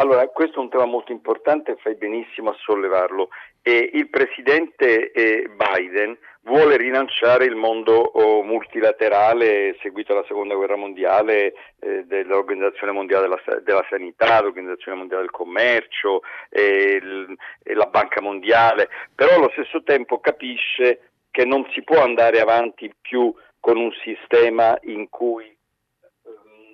Allora, 0.00 0.26
questo 0.28 0.60
è 0.60 0.62
un 0.62 0.68
tema 0.68 0.84
molto 0.84 1.10
importante 1.10 1.72
e 1.72 1.76
fai 1.76 1.96
benissimo 1.96 2.50
a 2.50 2.56
sollevarlo. 2.56 3.30
E 3.62 3.90
il 3.92 4.08
presidente 4.08 5.10
eh, 5.10 5.48
Biden 5.48 6.16
vuole 6.42 6.76
rilanciare 6.78 7.44
il 7.44 7.54
mondo 7.54 7.92
oh, 7.94 8.42
multilaterale 8.42 9.76
seguito 9.82 10.12
alla 10.12 10.24
seconda 10.26 10.54
guerra 10.54 10.76
mondiale 10.76 11.52
eh, 11.80 12.04
dell'Organizzazione 12.06 12.92
Mondiale 12.92 13.28
della, 13.28 13.60
della, 13.60 13.86
Sanità, 13.90 14.40
l'Organizzazione 14.40 14.98
Mondiale 14.98 15.22
del 15.22 15.30
Commercio, 15.30 16.22
eh, 16.48 16.98
il, 17.02 17.36
la 17.74 17.86
Banca 17.86 18.22
Mondiale, 18.22 18.88
però 19.14 19.34
allo 19.34 19.50
stesso 19.52 19.82
tempo 19.82 20.20
capisce 20.20 21.10
che 21.30 21.44
non 21.44 21.68
si 21.72 21.82
può 21.82 22.02
andare 22.02 22.40
avanti 22.40 22.90
più 23.00 23.32
con 23.60 23.76
un 23.76 23.92
sistema 24.02 24.78
in 24.82 25.08
cui 25.10 25.57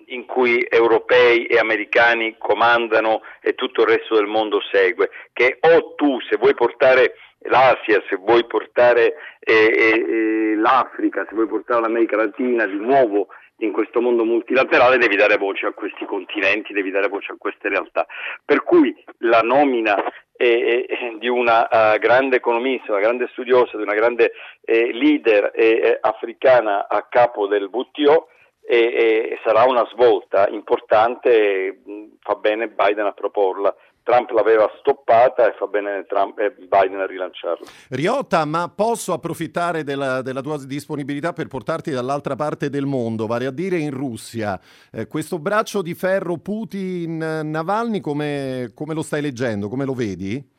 in 0.08 0.26
cui 0.26 0.66
europei 0.68 1.46
e 1.46 1.58
americani 1.58 2.36
comandano 2.38 3.22
e 3.40 3.54
tutto 3.54 3.82
il 3.82 3.88
resto 3.88 4.14
del 4.16 4.26
mondo 4.26 4.60
segue, 4.70 5.10
che 5.32 5.58
o 5.60 5.94
tu 5.94 6.20
se 6.28 6.36
vuoi 6.36 6.54
portare 6.54 7.14
l'Asia, 7.46 8.02
se 8.08 8.16
vuoi 8.16 8.44
portare 8.46 9.14
eh, 9.40 9.52
eh, 9.52 10.54
l'Africa, 10.56 11.24
se 11.28 11.34
vuoi 11.34 11.46
portare 11.46 11.80
l'America 11.80 12.16
Latina 12.16 12.66
di 12.66 12.78
nuovo 12.78 13.28
in 13.58 13.72
questo 13.72 14.00
mondo 14.00 14.24
multilaterale 14.24 14.98
devi 14.98 15.16
dare 15.16 15.36
voce 15.36 15.66
a 15.66 15.72
questi 15.72 16.04
continenti, 16.04 16.72
devi 16.72 16.90
dare 16.90 17.08
voce 17.08 17.32
a 17.32 17.36
queste 17.38 17.68
realtà. 17.68 18.06
Per 18.44 18.62
cui 18.64 18.94
la 19.18 19.40
nomina 19.40 19.96
eh, 20.36 20.86
eh, 20.88 21.16
di 21.18 21.28
una 21.28 21.68
uh, 21.70 21.98
grande 21.98 22.36
economista, 22.36 22.92
una 22.92 23.00
grande 23.00 23.28
studiosa, 23.32 23.76
di 23.76 23.82
una 23.82 23.94
grande 23.94 24.32
eh, 24.64 24.92
leader 24.92 25.52
eh, 25.54 25.98
africana 26.00 26.88
a 26.88 27.06
capo 27.08 27.46
del 27.46 27.68
WTO 27.70 28.28
e, 28.66 28.78
e 28.78 29.38
sarà 29.44 29.64
una 29.64 29.86
svolta 29.92 30.48
importante, 30.48 31.82
fa 32.20 32.34
bene 32.36 32.68
Biden 32.68 33.06
a 33.06 33.12
proporla. 33.12 33.74
Trump 34.04 34.30
l'aveva 34.32 34.70
stoppata 34.80 35.48
e 35.48 35.54
fa 35.56 35.66
bene 35.66 36.04
Trump, 36.06 36.38
eh, 36.38 36.50
Biden 36.50 37.00
a 37.00 37.06
rilanciarla. 37.06 37.66
Riotta, 37.88 38.44
ma 38.44 38.70
posso 38.74 39.14
approfittare 39.14 39.82
della, 39.82 40.20
della, 40.20 40.42
tua 40.42 40.62
disponibilità 40.66 41.32
per 41.32 41.46
portarti 41.46 41.90
dall'altra 41.90 42.36
parte 42.36 42.68
del 42.68 42.84
mondo, 42.84 43.26
vale 43.26 43.46
a 43.46 43.50
dire 43.50 43.78
in 43.78 43.92
Russia. 43.92 44.60
Eh, 44.92 45.06
questo 45.06 45.38
braccio 45.38 45.80
di 45.80 45.94
ferro 45.94 46.36
Putin-Navalny 46.36 48.00
come, 48.00 48.72
come 48.74 48.92
lo 48.92 49.02
stai 49.02 49.22
leggendo, 49.22 49.68
come 49.68 49.86
lo 49.86 49.94
vedi? 49.94 50.52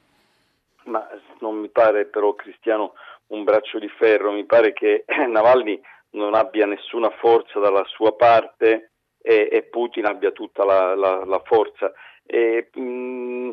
Ma 0.85 1.07
non 1.39 1.57
mi 1.57 1.69
pare 1.69 2.05
però, 2.05 2.33
Cristiano, 2.33 2.93
un 3.27 3.43
braccio 3.43 3.77
di 3.77 3.89
ferro, 3.89 4.31
mi 4.31 4.45
pare 4.45 4.73
che 4.73 5.05
Navalny 5.29 5.79
non 6.15 6.33
abbia 6.33 6.65
nessuna 6.65 7.09
forza 7.11 7.59
dalla 7.59 7.83
sua 7.85 8.13
parte 8.13 8.91
e, 9.21 9.49
e 9.51 9.63
Putin 9.63 10.05
abbia 10.05 10.31
tutta 10.31 10.63
la, 10.63 10.95
la, 10.95 11.23
la 11.25 11.41
forza. 11.45 11.91
E, 12.25 12.69
mh, 12.73 12.81
mm, 12.81 13.51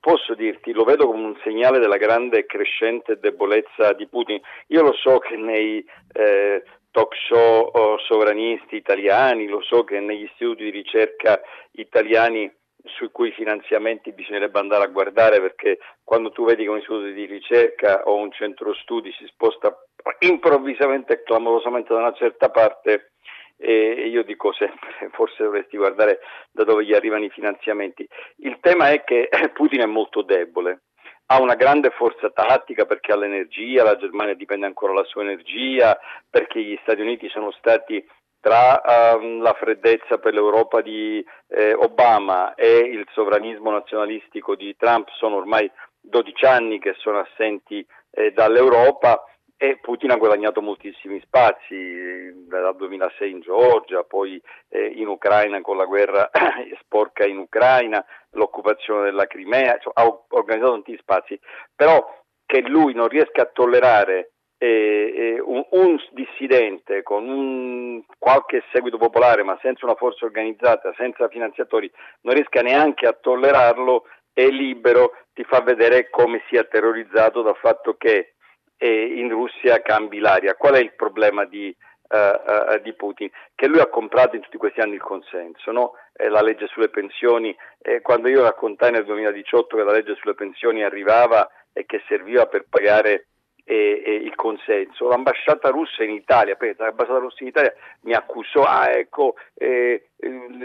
posso 0.00 0.34
dirti, 0.34 0.72
lo 0.72 0.84
vedo 0.84 1.06
come 1.06 1.24
un 1.24 1.38
segnale 1.42 1.78
della 1.78 1.96
grande 1.96 2.38
e 2.38 2.46
crescente 2.46 3.18
debolezza 3.18 3.92
di 3.92 4.06
Putin. 4.06 4.40
Io 4.68 4.82
lo 4.82 4.92
so 4.92 5.18
che 5.18 5.36
nei 5.36 5.84
eh, 6.12 6.62
talk 6.90 7.14
show 7.14 7.70
oh, 7.72 7.98
sovranisti 7.98 8.76
italiani, 8.76 9.46
lo 9.46 9.62
so 9.62 9.84
che 9.84 10.00
negli 10.00 10.24
istituti 10.24 10.64
di 10.64 10.70
ricerca 10.70 11.40
italiani 11.72 12.52
sui 12.84 13.10
cui 13.10 13.32
finanziamenti 13.32 14.12
bisognerebbe 14.12 14.58
andare 14.58 14.84
a 14.84 14.88
guardare 14.88 15.40
perché 15.40 15.78
quando 16.04 16.30
tu 16.30 16.44
vedi 16.44 16.62
che 16.62 16.68
un 16.68 16.78
istituto 16.78 17.06
di 17.06 17.24
ricerca 17.24 18.02
o 18.04 18.16
un 18.16 18.30
centro 18.32 18.72
studi 18.74 19.12
si 19.12 19.26
sposta 19.26 19.76
improvvisamente 20.20 21.14
e 21.14 21.22
clamorosamente 21.22 21.92
da 21.92 22.00
una 22.00 22.12
certa 22.12 22.50
parte 22.50 23.12
e 23.58 24.08
io 24.08 24.22
dico 24.22 24.52
sempre 24.52 24.90
forse 25.12 25.42
dovresti 25.42 25.76
guardare 25.76 26.20
da 26.50 26.64
dove 26.64 26.84
gli 26.84 26.94
arrivano 26.94 27.24
i 27.24 27.30
finanziamenti. 27.30 28.06
Il 28.38 28.58
tema 28.60 28.90
è 28.90 29.02
che 29.02 29.28
Putin 29.54 29.80
è 29.80 29.86
molto 29.86 30.22
debole, 30.22 30.82
ha 31.26 31.40
una 31.40 31.54
grande 31.54 31.90
forza 31.90 32.30
tattica 32.30 32.84
perché 32.84 33.12
ha 33.12 33.16
l'energia, 33.16 33.82
la 33.82 33.96
Germania 33.96 34.34
dipende 34.34 34.66
ancora 34.66 34.92
dalla 34.92 35.06
sua 35.06 35.22
energia, 35.22 35.98
perché 36.28 36.60
gli 36.60 36.78
Stati 36.82 37.00
Uniti 37.00 37.28
sono 37.28 37.50
stati 37.52 38.04
tra 38.38 38.80
um, 39.16 39.42
la 39.42 39.54
freddezza 39.54 40.18
per 40.18 40.32
l'Europa 40.32 40.80
di 40.80 41.24
eh, 41.48 41.74
Obama 41.74 42.54
e 42.54 42.76
il 42.78 43.04
sovranismo 43.12 43.72
nazionalistico 43.72 44.54
di 44.54 44.76
Trump 44.76 45.08
sono 45.18 45.36
ormai 45.36 45.68
12 46.00 46.44
anni 46.44 46.78
che 46.78 46.94
sono 46.96 47.18
assenti 47.18 47.84
eh, 48.12 48.30
dall'Europa 48.30 49.24
e 49.58 49.78
Putin 49.80 50.10
ha 50.10 50.16
guadagnato 50.16 50.60
moltissimi 50.60 51.18
spazi 51.20 51.74
eh, 51.74 52.32
dal 52.46 52.76
2006 52.76 53.30
in 53.30 53.40
Georgia, 53.40 54.02
poi 54.02 54.40
eh, 54.68 54.86
in 54.86 55.08
Ucraina 55.08 55.60
con 55.62 55.76
la 55.76 55.86
guerra 55.86 56.30
sporca 56.80 57.24
in 57.24 57.38
Ucraina, 57.38 58.04
l'occupazione 58.32 59.04
della 59.04 59.26
Crimea, 59.26 59.78
cioè, 59.78 59.92
ha 59.94 60.24
organizzato 60.28 60.72
tanti 60.72 60.96
spazi, 60.98 61.40
però 61.74 62.24
che 62.44 62.60
lui 62.60 62.92
non 62.92 63.08
riesca 63.08 63.42
a 63.42 63.50
tollerare 63.52 64.32
eh, 64.58 65.40
un, 65.42 65.66
un, 65.70 65.96
dissidente 66.12 67.02
con 67.02 67.28
un, 67.28 68.02
qualche 68.18 68.62
seguito 68.72 68.96
popolare 68.96 69.42
ma 69.42 69.58
senza 69.60 69.84
una 69.84 69.94
forza 69.94 70.24
organizzata, 70.24 70.92
senza 70.96 71.28
finanziatori, 71.28 71.90
non 72.22 72.34
riesca 72.34 72.60
neanche 72.60 73.06
a 73.06 73.16
tollerarlo, 73.18 74.04
è 74.32 74.46
libero, 74.48 75.12
ti 75.32 75.44
fa 75.44 75.60
vedere 75.62 76.10
come 76.10 76.42
sia 76.48 76.62
terrorizzato 76.64 77.40
dal 77.40 77.56
fatto 77.56 77.94
che 77.96 78.34
eh, 78.76 79.18
in 79.18 79.28
Russia 79.30 79.80
cambi 79.82 80.18
l'aria. 80.18 80.54
Qual 80.54 80.74
è 80.74 80.78
il 80.78 80.94
problema 80.94 81.44
di, 81.44 81.74
uh, 82.08 82.16
uh, 82.16 82.80
di, 82.82 82.92
Putin? 82.94 83.30
Che 83.54 83.66
lui 83.66 83.80
ha 83.80 83.86
comprato 83.86 84.36
in 84.36 84.42
tutti 84.42 84.56
questi 84.56 84.80
anni 84.80 84.94
il 84.94 85.02
consenso, 85.02 85.72
no? 85.72 85.92
eh, 86.14 86.28
la 86.28 86.42
legge 86.42 86.66
sulle 86.66 86.88
pensioni, 86.88 87.56
eh, 87.82 88.00
quando 88.00 88.28
io 88.28 88.42
raccontai 88.42 88.90
nel 88.90 89.04
2018 89.04 89.76
che 89.76 89.82
la 89.82 89.92
legge 89.92 90.14
sulle 90.16 90.34
pensioni 90.34 90.82
arrivava 90.82 91.48
e 91.72 91.84
che 91.84 92.02
serviva 92.06 92.46
per 92.46 92.66
pagare 92.68 93.26
e, 93.68 94.02
e 94.04 94.14
il 94.14 94.34
consenso. 94.36 95.08
L'ambasciata 95.08 95.70
russa 95.70 96.04
in 96.04 96.10
Italia, 96.10 96.56
l'ambasciata 96.76 97.18
russa 97.18 97.42
in 97.42 97.48
Italia 97.48 97.74
mi 98.02 98.14
accusò, 98.14 98.62
ah 98.62 98.90
ecco, 98.90 99.34
eh, 99.54 100.10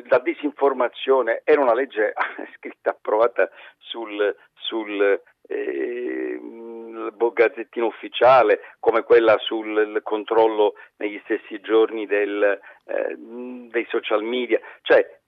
la 0.08 0.20
disinformazione 0.20 1.42
era 1.44 1.62
una 1.62 1.74
legge 1.74 2.14
scritta, 2.56 2.92
approvata 2.92 3.50
sul, 3.80 4.36
sul 4.54 5.20
eh, 5.48 6.40
gazzettino 7.34 7.86
ufficiale, 7.86 8.60
come 8.80 9.04
quella 9.04 9.38
sul 9.40 10.00
controllo 10.04 10.74
negli 10.98 11.20
stessi 11.24 11.60
giorni 11.62 12.06
del, 12.06 12.60
eh, 12.86 13.16
dei 13.18 13.86
social 13.90 14.24
media. 14.24 14.60
Cioè, 14.82 15.20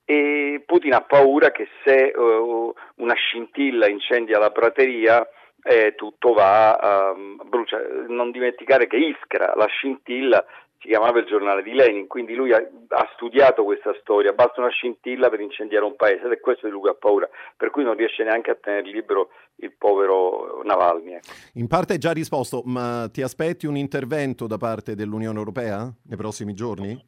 Putin 0.65 0.93
ha 0.93 1.01
paura 1.01 1.51
che 1.51 1.67
se 1.83 2.11
uh, 2.13 2.73
una 2.97 3.13
scintilla 3.13 3.87
incendia 3.87 4.37
la 4.37 4.51
prateria 4.51 5.25
eh, 5.63 5.95
tutto 5.95 6.33
va 6.33 7.13
um, 7.15 7.39
brucia. 7.45 7.79
Non 8.07 8.31
dimenticare 8.31 8.87
che 8.87 8.97
Iskra, 8.97 9.53
la 9.55 9.67
scintilla, 9.67 10.45
si 10.83 10.89
chiamava 10.89 11.19
il 11.19 11.25
giornale 11.25 11.63
di 11.63 11.73
Lenin, 11.73 12.07
quindi 12.07 12.35
lui 12.35 12.51
ha, 12.51 12.57
ha, 12.57 13.09
studiato 13.13 13.63
questa 13.63 13.95
storia, 14.01 14.33
basta 14.33 14.59
una 14.59 14.69
scintilla 14.69 15.29
per 15.29 15.39
incendiare 15.39 15.85
un 15.85 15.95
paese 15.95 16.25
ed 16.25 16.33
è 16.33 16.39
questo 16.41 16.67
di 16.67 16.73
cui 16.73 16.89
ha 16.89 16.93
paura, 16.93 17.27
per 17.55 17.71
cui 17.71 17.85
non 17.85 17.95
riesce 17.95 18.21
neanche 18.23 18.51
a 18.51 18.57
tenere 18.59 18.91
libero 18.91 19.29
il 19.55 19.71
povero 19.77 20.61
Navalny. 20.63 21.13
Ecco. 21.13 21.27
In 21.53 21.67
parte 21.69 21.93
hai 21.93 21.99
già 21.99 22.11
risposto, 22.11 22.63
ma 22.65 23.09
ti 23.09 23.21
aspetti 23.21 23.65
un 23.65 23.77
intervento 23.77 24.45
da 24.45 24.57
parte 24.57 24.93
dell'Unione 24.93 25.37
Europea 25.37 25.89
nei 26.03 26.17
prossimi 26.17 26.53
giorni? 26.53 27.01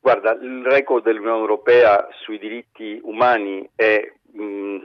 Guarda, 0.00 0.32
il 0.40 0.64
record 0.64 1.04
dell'Unione 1.04 1.38
Europea 1.38 2.08
sui 2.22 2.38
diritti 2.38 2.98
umani 3.02 3.68
è 3.74 4.10
mh, 4.32 4.42
mm, 4.42 4.78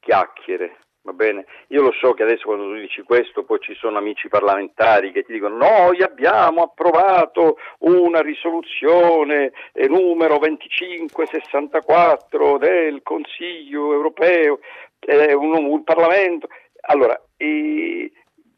chiacchiere, 0.00 0.76
Va 1.08 1.14
bene? 1.14 1.46
Io 1.68 1.80
lo 1.80 1.92
so 1.92 2.12
che 2.12 2.22
adesso 2.22 2.44
quando 2.44 2.64
tu 2.64 2.74
dici 2.74 3.00
questo 3.00 3.42
poi 3.42 3.58
ci 3.60 3.74
sono 3.76 3.96
amici 3.96 4.28
parlamentari 4.28 5.10
che 5.10 5.22
ti 5.22 5.32
dicono 5.32 5.56
noi 5.56 6.02
abbiamo 6.02 6.64
approvato 6.64 7.56
una 7.78 8.20
risoluzione 8.20 9.52
eh, 9.72 9.88
numero 9.88 10.36
2564 10.36 12.58
del 12.58 13.00
Consiglio 13.02 13.94
europeo, 13.94 14.58
eh, 15.00 15.32
un, 15.32 15.54
un 15.54 15.82
Parlamento. 15.82 16.48
Allora, 16.82 17.18
eh, 17.38 18.12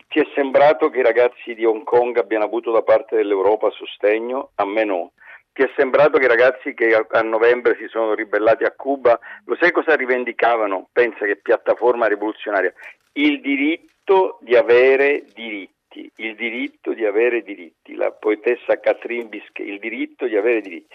ti 0.09 0.19
è 0.19 0.27
sembrato 0.35 0.91
che 0.91 0.99
i 0.99 1.05
ragazzi 1.05 1.55
di 1.55 1.65
Hong 1.65 1.85
Kong 1.85 2.19
abbiano 2.19 2.47
avuto 2.47 2.73
da 2.73 2.83
parte 2.83 3.15
dell'Europa 3.15 3.71
sostegno? 3.71 4.51
A 4.57 4.67
me 4.67 4.83
no. 4.83 5.13
Ti 5.53 5.63
è 5.63 5.71
sembrato 5.77 6.19
che 6.19 6.25
i 6.25 6.29
ragazzi 6.29 6.75
che 6.75 6.95
a, 6.95 7.23
novembre 7.23 7.77
si 7.77 7.89
sono 7.89 8.15
ribellati 8.15 8.65
a 8.65 8.73
Cuba, 8.73 9.19
lo 9.47 9.57
sai 9.61 9.73
cosa 9.73 9.97
rivendicavano? 9.97 10.89
Pensa 10.93 11.25
che 11.25 11.37
piattaforma 11.37 12.07
rivoluzionaria. 12.07 12.73
Il 13.13 13.41
diritto 13.41 14.39
di 14.41 14.55
avere 14.57 15.25
diritti, 15.35 16.11
il 16.17 16.37
diritto 16.37 16.93
di 16.93 17.05
avere 17.05 17.43
diritti. 17.43 17.97
La 17.97 18.13
poetessa 18.13 18.79
Catherine 18.79 19.29
Biscay, 19.29 19.69
il 19.69 19.81
diritto 19.81 20.27
di 20.27 20.37
avere 20.37 20.61
diritti. 20.61 20.95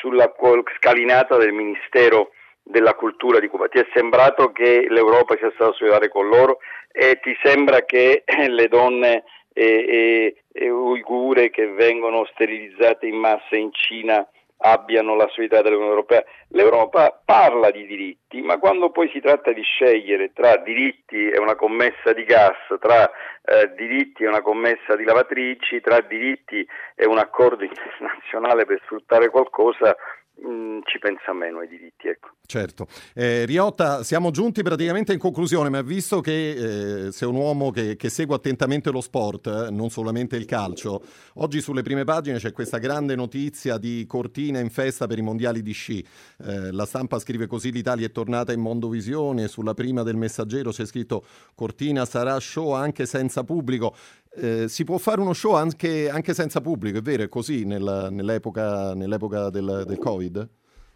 Sulla 0.00 0.32
scalinata 0.78 1.36
del 1.36 1.52
Ministero 1.52 2.32
della 2.62 2.94
cultura 2.94 3.38
di 3.38 3.46
Cuba. 3.46 3.68
Ti 3.68 3.78
è 3.78 3.86
sembrato 3.94 4.50
che 4.50 4.86
l'Europa 4.88 5.36
sia 5.36 5.52
stata 5.54 5.72
solidale 5.72 6.08
con 6.08 6.26
loro 6.26 6.58
e 6.90 7.20
ti 7.22 7.36
sembra 7.42 7.84
che 7.84 8.24
le 8.48 8.68
donne 8.68 9.24
e, 9.58 9.64
e, 9.64 10.36
e 10.52 10.70
uigure 10.70 11.48
che 11.48 11.66
vengono 11.68 12.26
sterilizzate 12.26 13.06
in 13.06 13.16
massa 13.16 13.56
in 13.56 13.72
Cina 13.72 14.28
abbiano 14.58 15.14
la 15.14 15.28
solidarietà 15.28 15.62
dell'Unione 15.62 15.94
Europea. 15.94 16.24
L'Europa 16.48 17.20
parla 17.24 17.70
di 17.70 17.86
diritti, 17.86 18.42
ma 18.42 18.58
quando 18.58 18.90
poi 18.90 19.08
si 19.10 19.20
tratta 19.20 19.52
di 19.52 19.62
scegliere 19.62 20.32
tra 20.34 20.56
diritti 20.58 21.28
e 21.28 21.38
una 21.38 21.56
commessa 21.56 22.12
di 22.12 22.24
gas, 22.24 22.56
tra 22.80 23.10
eh, 23.44 23.72
diritti 23.76 24.24
e 24.24 24.28
una 24.28 24.42
commessa 24.42 24.94
di 24.94 25.04
lavatrici, 25.04 25.80
tra 25.80 26.00
diritti 26.00 26.66
e 26.94 27.06
un 27.06 27.18
accordo 27.18 27.64
internazionale 27.64 28.66
per 28.66 28.80
sfruttare 28.84 29.30
qualcosa, 29.30 29.96
mm, 30.44 30.80
ci 30.84 30.98
pensa 30.98 31.32
meno 31.32 31.58
ai 31.58 31.68
diritti. 31.68 32.08
Ecco. 32.08 32.30
Certo. 32.46 32.86
Eh, 33.12 33.44
Riotta, 33.44 34.04
siamo 34.04 34.30
giunti 34.30 34.62
praticamente 34.62 35.12
in 35.12 35.18
conclusione, 35.18 35.68
ma 35.68 35.82
visto 35.82 36.20
che 36.20 37.06
eh, 37.06 37.12
sei 37.12 37.28
un 37.28 37.34
uomo 37.34 37.70
che, 37.70 37.96
che, 37.96 38.08
segue 38.08 38.36
attentamente 38.36 38.90
lo 38.90 39.00
sport, 39.00 39.46
eh, 39.46 39.70
non 39.70 39.90
solamente 39.90 40.36
il 40.36 40.44
calcio, 40.44 41.02
oggi 41.34 41.60
sulle 41.60 41.82
prime 41.82 42.04
pagine 42.04 42.38
c'è 42.38 42.52
questa 42.52 42.78
grande 42.78 43.16
notizia 43.16 43.78
di 43.78 44.04
Cortina 44.06 44.60
in 44.60 44.70
festa 44.70 45.06
per 45.06 45.18
i 45.18 45.22
mondiali 45.22 45.60
di 45.60 45.72
sci. 45.72 46.06
Eh, 46.44 46.70
la 46.70 46.86
stampa 46.86 47.18
scrive 47.18 47.46
così 47.46 47.72
l'Italia 47.72 48.06
è 48.06 48.12
tornata 48.12 48.52
in 48.52 48.60
Mondovisione, 48.60 49.48
sulla 49.48 49.74
prima 49.74 50.04
del 50.04 50.16
messaggero 50.16 50.70
c'è 50.70 50.86
scritto 50.86 51.24
Cortina 51.54 52.04
sarà 52.04 52.38
show 52.38 52.70
anche 52.72 53.06
senza 53.06 53.42
pubblico. 53.42 53.94
Eh, 54.38 54.68
si 54.68 54.84
può 54.84 54.98
fare 54.98 55.20
uno 55.20 55.32
show 55.32 55.54
anche, 55.54 56.10
anche, 56.10 56.34
senza 56.34 56.60
pubblico, 56.60 56.98
è 56.98 57.00
vero? 57.00 57.22
È 57.22 57.28
così 57.28 57.64
nella, 57.64 58.10
nell'epoca, 58.10 58.92
nell'epoca 58.92 59.48
del, 59.48 59.84
del, 59.86 59.98
Covid? 59.98 60.46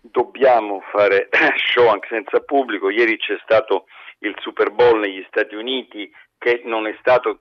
Dobbiamo 0.03 0.83
fare 0.93 1.31
show 1.57 1.89
anche 1.89 2.09
senza 2.11 2.41
pubblico. 2.41 2.91
Ieri 2.91 3.17
c'è 3.17 3.39
stato 3.43 3.87
il 4.19 4.35
Super 4.41 4.71
Bowl 4.71 4.99
negli 4.99 5.25
Stati 5.29 5.55
Uniti 5.55 6.11
che 6.37 6.61
non 6.65 6.87
è 6.87 6.95
stato 7.01 7.41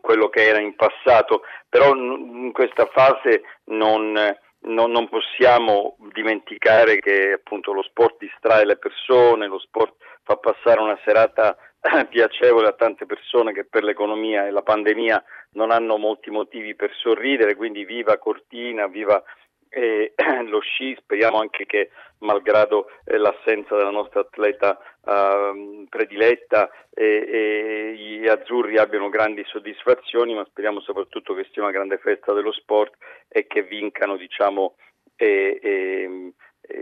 quello 0.00 0.28
che 0.28 0.44
era 0.44 0.58
in 0.58 0.74
passato, 0.74 1.42
però 1.68 1.94
in 1.94 2.50
questa 2.52 2.86
fase 2.86 3.42
non, 3.66 4.12
non, 4.60 4.90
non 4.90 5.08
possiamo 5.08 5.96
dimenticare 6.12 6.98
che 6.98 7.32
appunto 7.32 7.72
lo 7.72 7.82
sport 7.82 8.16
distrae 8.18 8.64
le 8.64 8.76
persone, 8.76 9.46
lo 9.46 9.60
sport 9.60 9.94
fa 10.24 10.36
passare 10.36 10.80
una 10.80 10.98
serata 11.04 11.56
piacevole 12.08 12.68
a 12.68 12.72
tante 12.72 13.06
persone 13.06 13.52
che 13.52 13.64
per 13.64 13.84
l'economia 13.84 14.46
e 14.46 14.50
la 14.50 14.62
pandemia 14.62 15.22
non 15.52 15.70
hanno 15.70 15.96
molti 15.96 16.30
motivi 16.30 16.74
per 16.74 16.92
sorridere, 16.94 17.54
quindi 17.54 17.84
viva 17.84 18.18
Cortina, 18.18 18.86
viva 18.86 19.22
eh, 19.68 20.12
lo 20.46 20.60
sci, 20.60 20.96
speriamo 20.98 21.38
anche 21.38 21.66
che 21.66 21.90
malgrado 22.18 22.88
eh, 23.04 23.16
l'assenza 23.16 23.76
della 23.76 23.90
nostra 23.90 24.20
atleta 24.20 24.78
eh, 25.04 25.86
prediletta 25.88 26.70
gli 26.98 28.26
azzurri 28.26 28.76
abbiano 28.76 29.08
grandi 29.08 29.44
soddisfazioni, 29.46 30.34
ma 30.34 30.44
speriamo 30.44 30.80
soprattutto 30.80 31.32
che 31.32 31.46
sia 31.52 31.62
una 31.62 31.70
grande 31.70 31.98
festa 31.98 32.32
dello 32.32 32.50
sport 32.50 32.94
e 33.28 33.46
che 33.46 33.62
vincano 33.62 34.16
diciamo, 34.16 34.74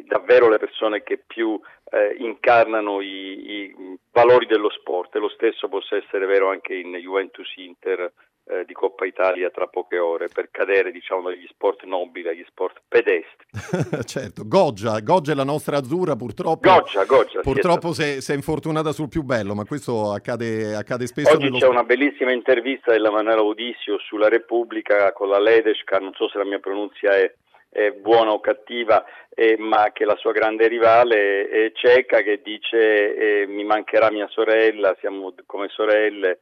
davvero 0.07 0.49
le 0.49 0.59
persone 0.59 1.03
che 1.03 1.23
più 1.25 1.59
eh, 1.91 2.17
incarnano 2.19 3.01
i, 3.01 3.51
i, 3.51 3.99
valori 4.13 4.47
dello 4.47 4.71
sport 4.71 5.15
e 5.15 5.19
lo 5.19 5.29
stesso 5.29 5.69
possa 5.69 5.97
essere 5.97 6.27
vero 6.27 6.51
anche 6.51 6.75
in 6.75 6.93
Juventus 6.95 7.53
Inter 7.57 8.13
eh, 8.49 8.65
di 8.65 8.73
Coppa 8.75 9.05
Italia 9.05 9.51
tra 9.51 9.67
poche 9.67 9.99
ore 9.99 10.29
per 10.29 10.51
cadere 10.51 10.91
diciamo 10.93 11.23
dagli 11.23 11.47
sport 11.49 11.85
nobili 11.85 12.29
agli 12.29 12.45
sport 12.47 12.81
pedestri. 12.87 13.47
certo, 14.05 14.43
Goggia, 14.47 15.01
Goggia 15.01 15.33
è 15.33 15.35
la 15.35 15.45
nostra 15.45 15.79
azzurra 15.79 16.17
purtroppo. 16.17 16.69
Goggia, 16.69 17.05
Goggia, 17.05 17.41
purtroppo 17.41 17.93
si 17.93 18.03
è, 18.03 18.21
si 18.21 18.33
è, 18.33 18.35
infortunata 18.35 18.93
sul 18.93 19.09
più 19.09 19.23
bello, 19.23 19.55
ma 19.55 19.65
questo 19.65 20.13
accade, 20.13 20.75
accade 20.75 21.07
spesso. 21.07 21.33
Oggi 21.33 21.51
c'è 21.51 21.57
sport. 21.57 21.73
una 21.73 21.85
bellissima 21.85 22.33
intervista 22.33 22.93
della 22.93 23.11
Manuela 23.11 23.43
Udissio 23.43 23.99
sulla 23.99 24.29
Repubblica 24.29 25.13
con 25.13 25.29
la 25.29 25.41
Ledesca, 25.41 25.99
non 25.99 26.13
so 26.15 26.29
se 26.29 26.39
la 26.39 26.45
mia 26.45 26.59
pronuncia 26.59 27.17
è 27.17 27.33
eh, 27.71 27.93
buona 27.93 28.33
o 28.33 28.41
cattiva, 28.41 29.05
eh, 29.29 29.57
ma 29.59 29.91
che 29.93 30.05
la 30.05 30.17
sua 30.17 30.33
grande 30.33 30.69
rivale 30.69 31.49
è 31.49 31.73
cieca 31.75 32.23
che 32.23 32.41
dice 32.43 33.43
eh, 33.43 33.47
mi 33.47 33.65
mancherà 33.65 34.11
mia 34.11 34.29
sorella, 34.29 34.97
siamo 35.01 35.35
come 35.47 35.69
sorelle. 35.69 36.41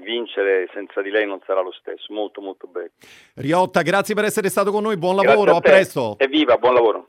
vincere 0.00 0.68
senza 0.72 1.02
di 1.02 1.10
lei 1.10 1.26
non 1.26 1.40
sarà 1.44 1.60
lo 1.60 1.72
stesso, 1.72 2.12
molto 2.12 2.40
molto 2.40 2.68
bello. 2.68 2.90
Riotta, 3.34 3.82
grazie 3.82 4.14
per 4.14 4.24
essere 4.24 4.48
stato 4.48 4.70
con 4.70 4.82
noi, 4.82 4.96
buon 4.96 5.16
lavoro, 5.16 5.54
a, 5.54 5.56
a 5.56 5.60
presto. 5.60 6.14
Evviva, 6.18 6.56
buon 6.56 6.74
lavoro. 6.74 7.08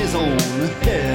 his 0.00 0.14
own 0.14 0.38
head. 0.82 1.09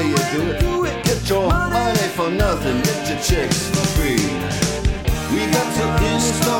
way 0.00 0.08
you 0.08 0.58
do 0.58 0.84
it. 0.84 1.04
Get 1.04 1.28
your 1.28 1.48
money 1.48 2.08
for 2.16 2.30
nothing, 2.30 2.80
get 2.82 3.08
your 3.08 3.20
chicks 3.20 3.68
for 3.68 3.86
free. 3.96 4.24
We 5.32 5.50
got 5.52 5.74
to 5.76 6.14
install. 6.14 6.59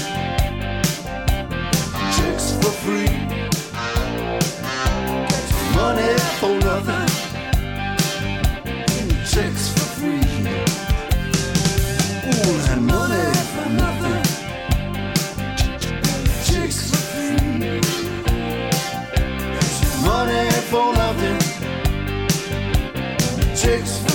six. 23.85 24.10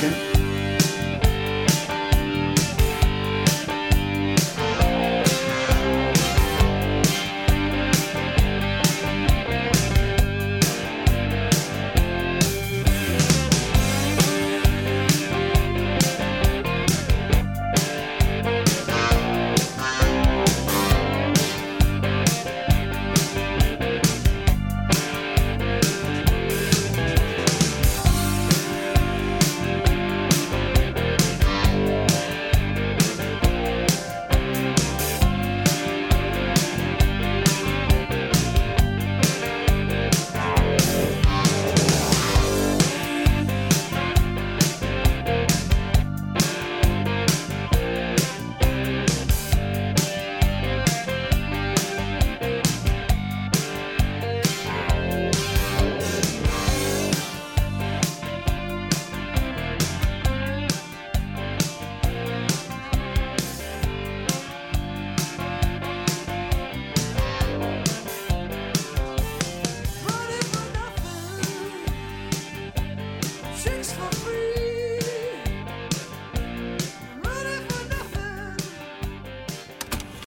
Michigan. 0.00 0.29